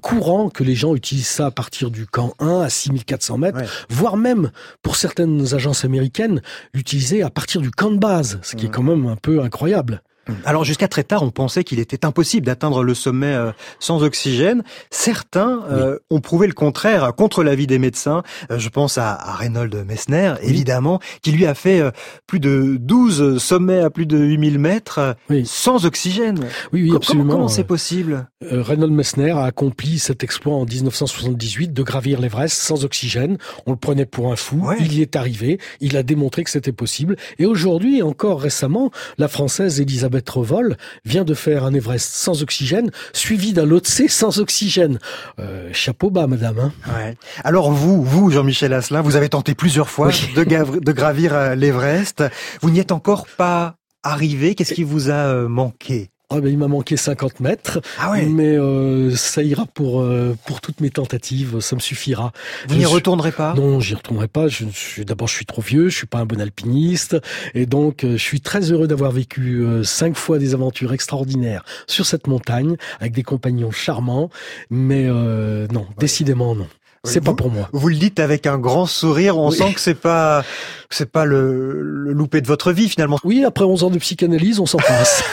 [0.00, 4.16] courant que les gens utilisent ça à partir du camp 1 à 6400 mètres, voire
[4.16, 4.50] même,
[4.82, 6.42] pour certaines agences américaines,
[6.74, 8.72] l'utiliser à partir du camp de base, ce qui est mmh.
[8.72, 10.02] quand même un peu incroyable.
[10.44, 14.62] Alors jusqu'à très tard, on pensait qu'il était impossible d'atteindre le sommet euh, sans oxygène.
[14.90, 18.22] Certains euh, ont prouvé le contraire contre l'avis des médecins.
[18.50, 21.82] Euh, je pense à, à Reynold Messner, évidemment, qui lui a fait
[22.26, 26.40] plus de 12 sommets à plus de 8000 mètres sans oxygène.
[26.72, 27.34] Oui, oui, absolument.
[27.34, 28.28] Comment c'est possible?
[28.42, 33.38] Reynold Messner a accompli cet exploit en 1978 de gravir l'Everest sans oxygène.
[33.66, 34.70] On le prenait pour un fou.
[34.78, 35.58] Il y est arrivé.
[35.80, 37.16] Il a démontré que c'était possible.
[37.38, 42.90] Et aujourd'hui, encore récemment, la Française Elisabeth Revol vient de faire un Everest sans oxygène,
[43.12, 44.98] suivi d'un C sans oxygène.
[45.38, 46.58] Euh, chapeau bas, madame.
[46.58, 46.72] Hein.
[46.86, 47.16] Ouais.
[47.42, 52.24] Alors vous, vous, Jean-Michel Asselin, vous avez tenté plusieurs fois de, de, gravir euh, l'Everest.
[52.60, 54.54] Vous n'y êtes encore pas arrivé.
[54.54, 56.10] Qu'est-ce qui vous a euh, manqué?
[56.30, 60.60] Ah ben, il m'a manqué 50 mètres, ah mais euh, ça ira pour euh, pour
[60.62, 62.32] toutes mes tentatives, ça me suffira.
[62.66, 63.54] Vous n'y retournerez pas?
[63.54, 64.48] Non, j'y retournerai pas.
[64.48, 67.16] Je, d'abord, je suis trop vieux, je suis pas un bon alpiniste,
[67.54, 72.06] et donc euh, je suis très heureux d'avoir vécu cinq fois des aventures extraordinaires sur
[72.06, 74.30] cette montagne avec des compagnons charmants,
[74.70, 76.66] mais non, décidément non.
[77.04, 77.68] C'est pas pour moi.
[77.72, 79.36] Vous le dites avec un grand sourire.
[79.38, 80.42] On sent que c'est pas,
[80.90, 83.18] c'est pas le, le loupé de votre vie finalement.
[83.24, 85.24] Oui, après 11 ans de psychanalyse, on s'en passe.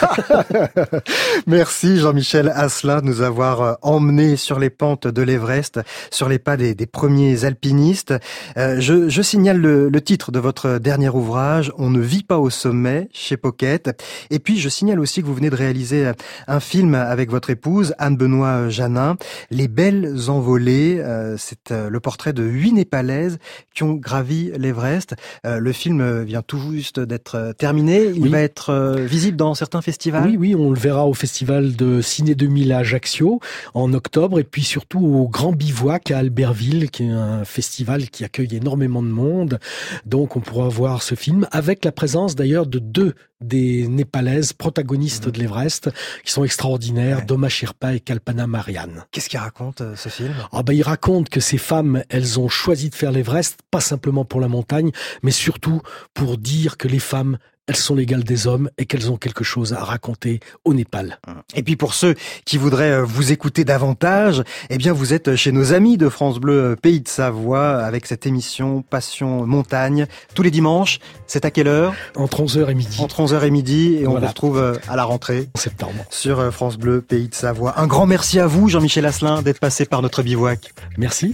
[1.48, 5.80] Merci Jean-Michel Asselin de nous avoir euh, emmené sur les pentes de l'Everest,
[6.12, 8.14] sur les pas des, des premiers alpinistes.
[8.58, 12.40] Euh, je, je, signale le, le, titre de votre dernier ouvrage, On ne vit pas
[12.40, 13.90] au sommet, chez Pocket.
[14.30, 16.12] Et puis je signale aussi que vous venez de réaliser
[16.48, 19.18] un film avec votre épouse Anne-Benoît Janin,
[19.50, 21.00] Les belles envolées.
[21.00, 23.38] Euh, c'est euh, le portrait de huit Népalaises
[23.74, 25.16] qui ont gravi l'Everest.
[25.46, 28.06] Euh, le film vient tout juste d'être euh, terminé.
[28.16, 30.28] Il va être visible dans certains festivals.
[30.28, 33.40] Oui, oui, on le verra au festival de Ciné 2000 à Ajaccio
[33.74, 38.24] en octobre et puis surtout au Grand Bivouac à Albertville, qui est un festival qui
[38.24, 39.60] accueille énormément de monde.
[40.06, 45.28] Donc on pourra voir ce film avec la présence d'ailleurs de deux des Népalaises protagonistes
[45.28, 45.32] mmh.
[45.32, 45.90] de l'Everest
[46.24, 49.06] qui sont extraordinaires, Doma Sherpa et Kalpana Marianne.
[49.12, 50.34] Qu'est-ce qu'il raconte ce film?
[50.52, 54.26] Ah ben il raconte que ces femmes, elles ont choisi de faire l'Everest pas simplement
[54.26, 54.92] pour la montagne,
[55.24, 55.82] mais surtout
[56.14, 57.38] pour dire que les femmes
[57.72, 61.20] elles sont légales des hommes et qu'elles ont quelque chose à raconter au Népal.
[61.56, 65.54] Et puis pour ceux qui voudraient euh, vous écouter davantage, eh bien vous êtes chez
[65.54, 70.06] nos amis de France Bleu euh, Pays de Savoie avec cette émission Passion Montagne
[70.36, 71.00] tous les dimanches.
[71.28, 71.94] C'est à quelle heure?
[72.18, 72.98] Entre 11h et midi.
[73.00, 75.48] Entre 11h et midi et on vous retrouve euh, à la rentrée.
[75.56, 76.04] En septembre.
[76.10, 77.80] Sur France Bleu Pays de Savoie.
[77.80, 80.74] Un grand merci à vous Jean-Michel Asselin d'être passé par notre bivouac.
[80.98, 81.34] Merci.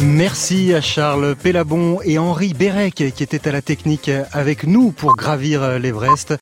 [0.00, 5.16] Merci à Charles Pellabon et Henri Bérec qui étaient à la technique avec nous pour
[5.16, 6.34] gravir l'Everest.